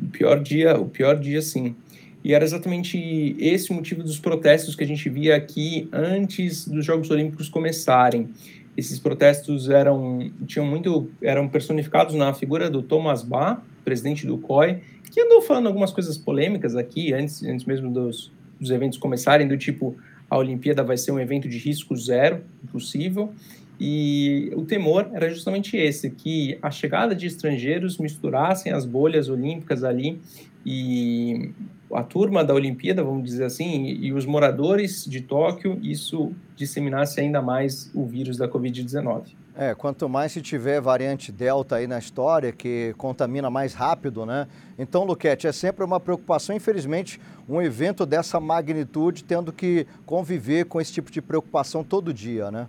O 0.00 0.08
pior 0.08 0.38
dia, 0.38 0.78
o 0.78 0.86
pior 0.86 1.18
dia, 1.18 1.40
sim. 1.40 1.74
E 2.22 2.34
era 2.34 2.44
exatamente 2.44 3.34
esse 3.38 3.70
o 3.70 3.74
motivo 3.74 4.02
dos 4.02 4.20
protestos 4.20 4.76
que 4.76 4.84
a 4.84 4.86
gente 4.86 5.08
via 5.08 5.34
aqui 5.34 5.88
antes 5.92 6.68
dos 6.68 6.84
Jogos 6.84 7.10
Olímpicos 7.10 7.48
começarem 7.48 8.28
esses 8.76 8.98
protestos 8.98 9.68
eram 9.68 10.30
tinham 10.46 10.66
muito 10.66 11.10
eram 11.20 11.48
personificados 11.48 12.14
na 12.14 12.32
figura 12.32 12.70
do 12.70 12.82
Thomas 12.82 13.22
Bach, 13.22 13.60
presidente 13.84 14.26
do 14.26 14.38
COI, 14.38 14.80
que 15.10 15.20
andou 15.20 15.42
falando 15.42 15.66
algumas 15.66 15.92
coisas 15.92 16.16
polêmicas 16.16 16.74
aqui 16.74 17.12
antes, 17.12 17.42
antes 17.42 17.66
mesmo 17.66 17.90
dos, 17.90 18.32
dos 18.58 18.70
eventos 18.70 18.98
começarem, 18.98 19.46
do 19.46 19.58
tipo 19.58 19.96
a 20.30 20.38
Olimpíada 20.38 20.82
vai 20.82 20.96
ser 20.96 21.12
um 21.12 21.20
evento 21.20 21.46
de 21.46 21.58
risco 21.58 21.94
zero, 21.94 22.40
impossível. 22.64 23.34
E 23.78 24.50
o 24.54 24.64
temor 24.64 25.10
era 25.12 25.28
justamente 25.28 25.76
esse, 25.76 26.08
que 26.08 26.56
a 26.62 26.70
chegada 26.70 27.14
de 27.14 27.26
estrangeiros 27.26 27.98
misturassem 27.98 28.72
as 28.72 28.86
bolhas 28.86 29.28
olímpicas 29.28 29.84
ali 29.84 30.18
e 30.64 31.50
a 31.92 32.02
turma 32.02 32.44
da 32.44 32.54
Olimpíada, 32.54 33.02
vamos 33.02 33.24
dizer 33.24 33.44
assim, 33.44 33.84
e 33.86 34.12
os 34.12 34.24
moradores 34.24 35.04
de 35.04 35.20
Tóquio, 35.20 35.78
isso 35.82 36.32
disseminasse 36.56 37.20
ainda 37.20 37.42
mais 37.42 37.90
o 37.94 38.04
vírus 38.04 38.36
da 38.36 38.48
Covid-19. 38.48 39.34
É, 39.54 39.74
quanto 39.74 40.08
mais 40.08 40.32
se 40.32 40.40
tiver 40.40 40.80
variante 40.80 41.30
Delta 41.30 41.76
aí 41.76 41.86
na 41.86 41.98
história, 41.98 42.52
que 42.52 42.94
contamina 42.96 43.50
mais 43.50 43.74
rápido, 43.74 44.24
né? 44.24 44.48
Então, 44.78 45.04
Luquete, 45.04 45.46
é 45.46 45.52
sempre 45.52 45.84
uma 45.84 46.00
preocupação, 46.00 46.56
infelizmente, 46.56 47.20
um 47.46 47.60
evento 47.60 48.06
dessa 48.06 48.40
magnitude 48.40 49.22
tendo 49.24 49.52
que 49.52 49.86
conviver 50.06 50.64
com 50.64 50.80
esse 50.80 50.92
tipo 50.92 51.10
de 51.10 51.20
preocupação 51.20 51.84
todo 51.84 52.14
dia, 52.14 52.50
né? 52.50 52.66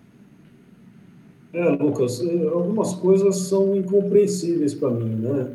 É, 1.53 1.69
Lucas, 1.69 2.19
é, 2.19 2.47
algumas 2.47 2.93
coisas 2.95 3.37
são 3.37 3.75
incompreensíveis 3.77 4.73
para 4.73 4.89
mim, 4.89 5.15
né? 5.15 5.51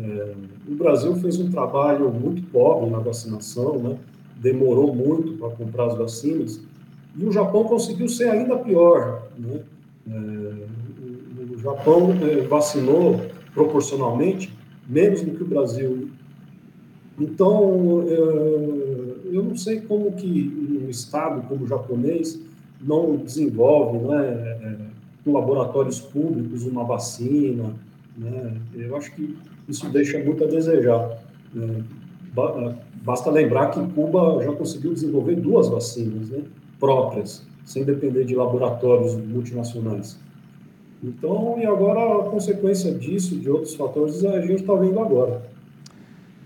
É, 0.00 0.34
o 0.68 0.74
Brasil 0.76 1.14
fez 1.16 1.38
um 1.40 1.50
trabalho 1.50 2.10
muito 2.10 2.42
pobre 2.50 2.88
na 2.88 2.98
vacinação, 2.98 3.78
né? 3.78 3.98
demorou 4.36 4.94
muito 4.94 5.32
para 5.32 5.50
comprar 5.50 5.86
as 5.86 5.98
vacinas, 5.98 6.60
e 7.16 7.24
o 7.24 7.32
Japão 7.32 7.64
conseguiu 7.64 8.08
ser 8.08 8.30
ainda 8.30 8.56
pior. 8.56 9.28
Né? 9.36 9.60
É, 10.08 11.52
o 11.52 11.58
Japão 11.58 12.12
é, 12.22 12.42
vacinou 12.42 13.20
proporcionalmente 13.52 14.56
menos 14.88 15.22
do 15.22 15.32
que 15.32 15.42
o 15.42 15.46
Brasil. 15.46 16.08
Então, 17.18 18.04
é, 18.06 18.14
eu 19.32 19.42
não 19.42 19.56
sei 19.56 19.80
como 19.80 20.12
que 20.12 20.80
um 20.84 20.88
Estado 20.88 21.46
como 21.48 21.64
o 21.64 21.68
japonês 21.68 22.40
não 22.80 23.16
desenvolve 23.16 23.98
né, 24.06 24.26
é, 24.62 24.76
com 25.24 25.32
laboratórios 25.32 26.00
públicos 26.00 26.64
uma 26.64 26.84
vacina. 26.84 27.74
Né? 28.16 28.56
Eu 28.74 28.96
acho 28.96 29.12
que 29.14 29.36
isso 29.68 29.88
deixa 29.90 30.18
muito 30.22 30.44
a 30.44 30.46
desejar. 30.46 31.18
Né? 31.52 31.84
Basta 33.02 33.30
lembrar 33.30 33.70
que 33.70 33.80
Cuba 33.92 34.42
já 34.42 34.52
conseguiu 34.52 34.94
desenvolver 34.94 35.36
duas 35.36 35.68
vacinas 35.68 36.30
né, 36.30 36.42
próprias, 36.78 37.44
sem 37.64 37.84
depender 37.84 38.24
de 38.24 38.34
laboratórios 38.34 39.14
multinacionais. 39.14 40.18
Então, 41.02 41.56
e 41.58 41.66
agora 41.66 42.22
a 42.22 42.30
consequência 42.30 42.92
disso, 42.92 43.36
de 43.38 43.48
outros 43.48 43.74
fatores, 43.74 44.24
a 44.24 44.40
gente 44.40 44.62
está 44.62 44.74
vendo 44.74 44.98
agora. 44.98 45.42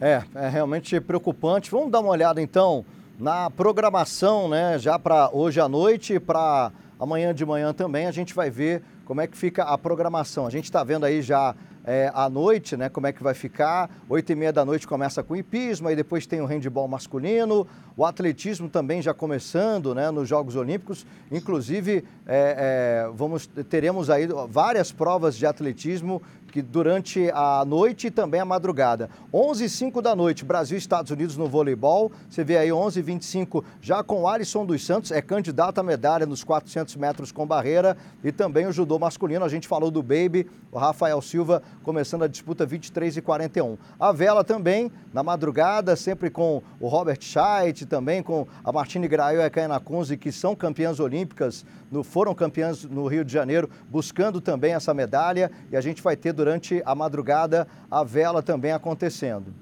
É, 0.01 0.23
é 0.35 0.49
realmente 0.49 1.01
preocupante. 1.01 1.71
Vamos 1.71 1.91
dar 1.91 2.01
uma 2.01 2.11
olhada 2.11 2.43
então 2.43 2.85
na 3.19 3.49
programação, 3.49 4.49
né? 4.49 4.79
Já 4.79 4.99
para 4.99 5.31
hoje 5.33 5.61
à 5.61 5.69
noite 5.69 6.15
e 6.15 6.21
para 6.21 6.73
amanhã 6.99 7.35
de 7.35 7.47
manhã 7.47 7.73
também, 7.73 8.07
a 8.07 8.11
gente 8.11 8.35
vai 8.35 8.51
ver 8.51 8.83
como 9.05 9.21
é 9.21 9.27
que 9.27 9.37
fica 9.37 9.65
a 9.65 9.79
programação. 9.79 10.47
A 10.47 10.51
gente 10.51 10.65
está 10.65 10.85
vendo 10.85 11.05
aí 11.05 11.23
já 11.23 11.55
é, 11.85 12.11
à 12.15 12.29
noite, 12.29 12.77
né? 12.77 12.89
Como 12.89 13.07
é 13.07 13.13
que 13.13 13.23
vai 13.23 13.35
ficar? 13.35 13.91
Oito 14.09 14.31
e 14.31 14.35
meia 14.35 14.53
da 14.53 14.65
noite 14.65 14.87
começa 14.87 15.23
com 15.23 15.37
hipismo, 15.37 15.89
aí 15.89 15.97
depois 15.97 16.27
tem 16.27 16.41
o 16.41 16.47
handball 16.47 16.87
masculino, 16.87 17.67
o 17.97 18.05
atletismo 18.05 18.69
também 18.69 19.03
já 19.03 19.13
começando, 19.13 19.95
né? 19.95 20.11
Nos 20.11 20.29
Jogos 20.29 20.57
Olímpicos, 20.57 21.07
inclusive 21.31 22.05
é, 22.27 23.07
é, 23.07 23.11
vamos 23.15 23.47
teremos 23.69 24.11
aí 24.11 24.29
várias 24.49 24.93
provas 24.93 25.37
de 25.37 25.47
atletismo 25.47 26.23
que 26.53 26.61
durante 26.61 27.31
a 27.33 27.65
noite 27.65 28.09
e 28.09 28.11
também 28.11 28.39
a 28.39 28.45
madrugada. 28.45 29.09
11 29.33 29.65
e 29.65 29.69
5 29.71 30.03
da 30.03 30.15
noite, 30.15 30.45
Brasil 30.45 30.77
e 30.77 30.79
Estados 30.79 31.11
Unidos 31.11 31.35
no 31.35 31.49
voleibol. 31.49 32.13
Você 32.29 32.45
vê 32.45 32.59
aí 32.59 32.71
11 32.71 33.01
e 33.01 33.03
25 33.03 33.65
já 33.81 34.05
com 34.05 34.29
Alisson 34.29 34.67
dos 34.67 34.85
Santos, 34.85 35.11
é 35.11 35.23
candidato 35.23 35.79
à 35.79 35.83
medalha 35.83 36.27
nos 36.27 36.45
400 36.45 36.95
metros 36.97 37.33
com 37.33 37.47
barreira 37.47 37.97
e 38.23 38.31
também 38.31 38.67
o 38.67 38.73
judô 38.73 38.99
masculino. 38.99 39.45
A 39.45 39.49
gente 39.49 39.67
falou 39.67 39.91
do 39.91 40.03
Baby, 40.03 40.47
o 40.71 40.79
Rafael 40.79 41.23
Silva 41.23 41.63
começando 41.83 42.25
a 42.25 42.29
disputa 42.29 42.67
23 42.67 43.17
e 43.17 43.23
41. 43.23 43.79
A 43.99 44.13
vela 44.13 44.45
também, 44.45 44.93
na 45.13 45.23
madrugada, 45.23 45.97
sempre 45.97 46.29
com 46.29 46.63
o 46.79 46.87
Robert 46.87 47.19
Scheidt, 47.21 47.87
também 47.87 48.23
com 48.23 48.47
a 48.63 48.71
Martine 48.71 49.09
Grael 49.09 49.41
e 49.41 49.45
a 49.45 49.51
Kaina 49.51 49.81
Kunze, 49.81 50.19
que 50.19 50.31
são 50.31 50.55
campeãs 50.55 51.01
olímpicas, 51.01 51.65
no, 51.91 52.05
foram 52.05 52.35
campeãs 52.35 52.85
no 52.85 53.07
Rio 53.07 53.25
de 53.25 53.33
Janeiro, 53.33 53.71
buscando 53.89 54.41
também 54.41 54.75
essa 54.75 54.93
medalha. 54.93 55.51
E 55.71 55.77
a 55.77 55.81
gente 55.81 56.03
vai 56.03 56.17
ter 56.17 56.33
durante 56.43 56.83
a 56.85 56.93
madrugada 56.93 57.69
a 57.89 58.03
vela 58.03 58.43
também 58.43 58.73
acontecendo. 58.73 59.55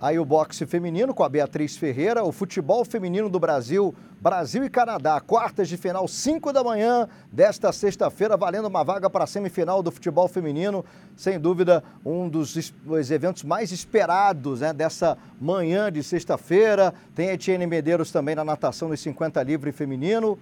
Aí 0.00 0.18
o 0.18 0.24
boxe 0.24 0.64
feminino 0.64 1.12
com 1.12 1.22
a 1.22 1.28
Beatriz 1.28 1.76
Ferreira, 1.76 2.24
o 2.24 2.32
futebol 2.32 2.82
feminino 2.82 3.28
do 3.28 3.38
Brasil, 3.38 3.94
Brasil 4.18 4.64
e 4.64 4.70
Canadá, 4.70 5.20
quartas 5.20 5.68
de 5.68 5.76
final, 5.76 6.08
5 6.08 6.50
da 6.50 6.64
manhã 6.64 7.06
desta 7.30 7.70
sexta-feira, 7.72 8.36
valendo 8.36 8.68
uma 8.68 8.82
vaga 8.82 9.10
para 9.10 9.24
a 9.24 9.26
semifinal 9.26 9.82
do 9.82 9.92
futebol 9.92 10.26
feminino. 10.26 10.82
Sem 11.14 11.38
dúvida, 11.38 11.84
um 12.04 12.26
dos 12.28 12.72
eventos 13.10 13.44
mais 13.44 13.70
esperados 13.70 14.60
né, 14.60 14.72
dessa 14.72 15.18
manhã 15.38 15.92
de 15.92 16.02
sexta-feira. 16.02 16.94
Tem 17.14 17.28
Etienne 17.28 17.66
Medeiros 17.66 18.10
também 18.10 18.34
na 18.34 18.44
natação 18.44 18.88
nos 18.88 19.00
50 19.00 19.42
livre 19.42 19.72
feminino. 19.72 20.38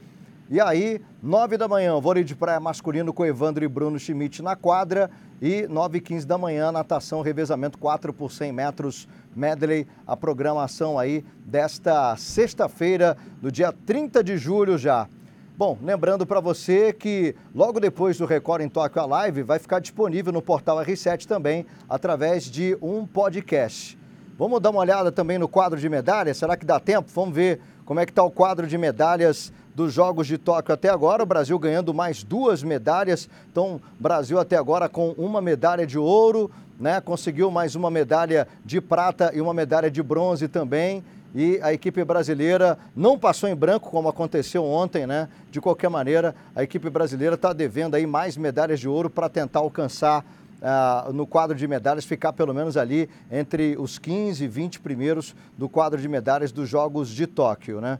E 0.52 0.60
aí, 0.60 1.00
9 1.22 1.56
da 1.56 1.68
manhã, 1.68 2.00
vôlei 2.00 2.24
de 2.24 2.34
praia 2.34 2.58
masculino 2.58 3.12
com 3.12 3.24
Evandro 3.24 3.64
e 3.64 3.68
Bruno 3.68 4.00
Schmidt 4.00 4.42
na 4.42 4.56
quadra. 4.56 5.08
E 5.40 5.64
9 5.68 5.98
e 5.98 6.00
15 6.00 6.26
da 6.26 6.36
manhã, 6.36 6.72
natação, 6.72 7.22
revezamento 7.22 7.78
4 7.78 8.12
por 8.12 8.32
100 8.32 8.50
metros 8.50 9.08
medley, 9.36 9.86
a 10.04 10.16
programação 10.16 10.98
aí 10.98 11.24
desta 11.46 12.16
sexta-feira, 12.16 13.16
do 13.40 13.52
dia 13.52 13.72
30 13.86 14.24
de 14.24 14.36
julho 14.36 14.76
já. 14.76 15.08
Bom, 15.56 15.78
lembrando 15.80 16.26
para 16.26 16.40
você 16.40 16.92
que 16.92 17.32
logo 17.54 17.78
depois 17.78 18.18
do 18.18 18.26
Record 18.26 18.62
em 18.62 18.68
Tóquio 18.68 19.00
a 19.02 19.06
live 19.06 19.44
vai 19.44 19.60
ficar 19.60 19.78
disponível 19.78 20.32
no 20.32 20.42
portal 20.42 20.78
R7 20.78 21.26
também, 21.26 21.64
através 21.88 22.50
de 22.50 22.76
um 22.82 23.06
podcast. 23.06 23.96
Vamos 24.36 24.60
dar 24.60 24.70
uma 24.70 24.80
olhada 24.80 25.12
também 25.12 25.38
no 25.38 25.46
quadro 25.46 25.78
de 25.78 25.88
medalhas? 25.88 26.38
Será 26.38 26.56
que 26.56 26.66
dá 26.66 26.80
tempo? 26.80 27.08
Vamos 27.14 27.36
ver 27.36 27.60
como 27.84 28.00
é 28.00 28.06
que 28.06 28.10
está 28.10 28.22
o 28.22 28.30
quadro 28.30 28.66
de 28.66 28.78
medalhas 28.78 29.52
dos 29.74 29.92
Jogos 29.92 30.26
de 30.26 30.38
Tóquio 30.38 30.74
até 30.74 30.88
agora. 30.88 31.22
O 31.22 31.26
Brasil 31.26 31.58
ganhando 31.58 31.94
mais 31.94 32.22
duas 32.22 32.62
medalhas. 32.62 33.28
Então, 33.50 33.80
Brasil 33.98 34.38
até 34.38 34.56
agora 34.56 34.88
com 34.88 35.10
uma 35.10 35.40
medalha 35.40 35.86
de 35.86 35.98
ouro, 35.98 36.50
né? 36.78 37.00
Conseguiu 37.00 37.50
mais 37.50 37.74
uma 37.74 37.90
medalha 37.90 38.48
de 38.64 38.80
prata 38.80 39.30
e 39.34 39.40
uma 39.40 39.54
medalha 39.54 39.90
de 39.90 40.02
bronze 40.02 40.48
também. 40.48 41.04
E 41.34 41.60
a 41.62 41.72
equipe 41.72 42.02
brasileira 42.04 42.76
não 42.94 43.16
passou 43.16 43.48
em 43.48 43.54
branco, 43.54 43.90
como 43.90 44.08
aconteceu 44.08 44.64
ontem, 44.64 45.06
né? 45.06 45.28
De 45.50 45.60
qualquer 45.60 45.88
maneira, 45.88 46.34
a 46.56 46.62
equipe 46.62 46.90
brasileira 46.90 47.36
está 47.36 47.52
devendo 47.52 47.94
aí 47.94 48.06
mais 48.06 48.36
medalhas 48.36 48.80
de 48.80 48.88
ouro 48.88 49.08
para 49.08 49.28
tentar 49.28 49.60
alcançar 49.60 50.24
Uh, 50.60 51.10
no 51.14 51.26
quadro 51.26 51.56
de 51.56 51.66
medalhas, 51.66 52.04
ficar 52.04 52.34
pelo 52.34 52.52
menos 52.52 52.76
ali 52.76 53.08
entre 53.32 53.78
os 53.78 53.98
15 53.98 54.44
e 54.44 54.46
20 54.46 54.80
primeiros 54.80 55.34
do 55.56 55.70
quadro 55.70 55.98
de 55.98 56.06
medalhas 56.06 56.52
dos 56.52 56.68
Jogos 56.68 57.08
de 57.08 57.26
Tóquio, 57.26 57.80
né? 57.80 57.98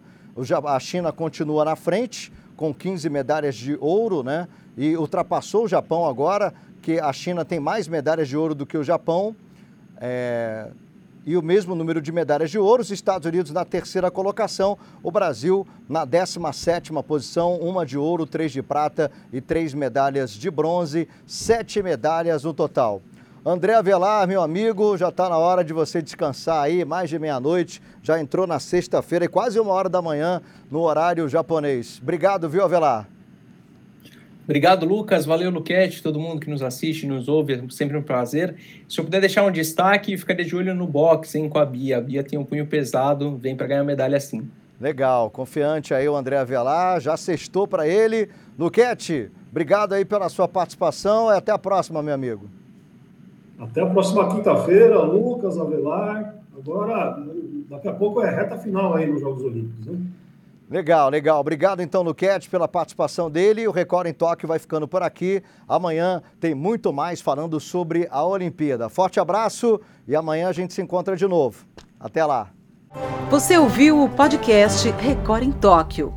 A 0.66 0.80
China 0.80 1.12
continua 1.12 1.64
na 1.64 1.76
frente 1.76 2.32
com 2.57 2.74
15 2.74 3.09
medalhas 3.09 3.55
de 3.55 3.76
ouro, 3.80 4.22
né? 4.22 4.49
E 4.76 4.97
ultrapassou 4.97 5.64
o 5.64 5.68
Japão 5.68 6.07
agora, 6.07 6.53
que 6.82 6.99
a 6.99 7.12
China 7.12 7.45
tem 7.45 7.61
mais 7.61 7.88
medalhas 7.88 8.28
de 8.28 8.36
ouro 8.36 8.55
do 8.55 8.66
que 8.66 8.76
o 8.76 8.84
Japão. 8.84 9.34
É... 9.99 10.68
E 11.26 11.36
o 11.36 11.43
mesmo 11.43 11.74
número 11.74 12.01
de 12.01 12.11
medalhas 12.11 12.51
de 12.51 12.59
ouro, 12.59 12.80
os 12.80 12.91
Estados 12.91 13.26
Unidos 13.26 13.53
na 13.53 13.64
terceira 13.64 14.11
colocação, 14.11 14.78
o 15.03 15.11
Brasil 15.11 15.66
na 15.86 16.05
17 16.07 16.93
posição, 17.07 17.57
uma 17.57 17.84
de 17.84 17.99
ouro, 17.99 18.24
três 18.24 18.53
de 18.53 18.62
prata 18.62 19.11
e 19.30 19.41
três 19.41 19.74
medalhas 19.74 20.30
de 20.30 20.51
bronze, 20.51 21.07
sete 21.26 21.82
medalhas 21.82 22.45
no 22.45 22.55
total. 22.55 23.03
André 23.45 23.72
Avelar, 23.72 24.28
meu 24.28 24.43
amigo, 24.43 24.99
já 24.99 25.09
está 25.09 25.26
na 25.26 25.38
hora 25.38 25.64
de 25.64 25.72
você 25.72 26.03
descansar 26.03 26.62
aí, 26.62 26.84
mais 26.84 27.09
de 27.09 27.18
meia-noite, 27.18 27.80
já 28.03 28.20
entrou 28.20 28.47
na 28.47 28.61
sexta-feira 28.61 29.24
e 29.24 29.28
quase 29.28 29.59
uma 29.59 29.72
hora 29.72 29.88
da 29.88 30.03
manhã 30.03 30.43
no 30.70 30.80
horário 30.80 31.26
japonês. 31.26 31.99
Obrigado, 32.03 32.51
viu, 32.51 32.62
Avelar? 32.62 33.09
Obrigado, 34.45 34.84
Lucas. 34.84 35.24
Valeu, 35.24 35.51
Luquete, 35.51 36.03
todo 36.03 36.20
mundo 36.20 36.38
que 36.38 36.51
nos 36.51 36.62
assiste, 36.62 37.07
nos 37.07 37.28
ouve, 37.28 37.55
é 37.55 37.62
sempre 37.70 37.97
um 37.97 38.03
prazer. 38.03 38.57
Se 38.86 39.01
eu 39.01 39.05
puder 39.05 39.20
deixar 39.20 39.43
um 39.47 39.51
destaque, 39.51 40.18
ficaria 40.18 40.45
de 40.45 40.55
olho 40.55 40.74
no 40.74 40.86
boxe, 40.86 41.38
hein, 41.38 41.49
com 41.49 41.59
a 41.59 41.64
Bia. 41.64 41.97
A 41.97 42.01
Bia 42.03 42.22
tem 42.22 42.38
um 42.38 42.45
punho 42.45 42.66
pesado, 42.66 43.38
vem 43.38 43.57
para 43.57 43.68
ganhar 43.68 43.84
medalha 43.84 44.18
assim. 44.18 44.47
Legal, 44.78 45.30
confiante 45.30 45.95
aí 45.95 46.07
o 46.07 46.14
André 46.14 46.36
Avelar, 46.36 47.01
já 47.01 47.16
sextou 47.16 47.66
para 47.66 47.88
ele. 47.88 48.28
Luquete, 48.59 49.30
obrigado 49.51 49.95
aí 49.95 50.05
pela 50.05 50.28
sua 50.28 50.47
participação 50.47 51.30
e 51.30 51.36
até 51.36 51.53
a 51.53 51.59
próxima, 51.59 52.03
meu 52.03 52.12
amigo. 52.12 52.59
Até 53.61 53.82
a 53.82 53.86
próxima 53.86 54.34
quinta-feira, 54.34 55.02
Lucas, 55.02 55.58
Avelar. 55.58 56.34
Agora, 56.56 57.22
daqui 57.68 57.88
a 57.88 57.92
pouco 57.92 58.22
é 58.22 58.30
reta 58.30 58.56
final 58.56 58.94
aí 58.94 59.06
nos 59.06 59.20
Jogos 59.20 59.42
Olímpicos, 59.44 59.86
né? 59.86 59.98
Legal, 60.70 61.11
legal. 61.11 61.40
Obrigado 61.40 61.82
então, 61.82 62.00
Luquete, 62.02 62.48
pela 62.48 62.68
participação 62.68 63.28
dele. 63.28 63.66
O 63.66 63.72
Record 63.72 64.06
em 64.06 64.12
Tóquio 64.12 64.46
vai 64.46 64.58
ficando 64.58 64.86
por 64.86 65.02
aqui. 65.02 65.42
Amanhã 65.68 66.22
tem 66.38 66.54
muito 66.54 66.92
mais 66.92 67.20
falando 67.20 67.58
sobre 67.58 68.06
a 68.11 68.24
Olimpíada. 68.24 68.88
Forte 68.88 69.18
abraço 69.18 69.80
e 70.06 70.14
amanhã 70.14 70.48
a 70.48 70.52
gente 70.52 70.72
se 70.72 70.80
encontra 70.80 71.16
de 71.16 71.26
novo. 71.26 71.66
Até 71.98 72.24
lá. 72.24 72.50
Você 73.30 73.58
ouviu 73.58 74.04
o 74.04 74.08
podcast 74.08 74.88
Record 74.90 75.42
em 75.42 75.52
Tóquio. 75.52 76.14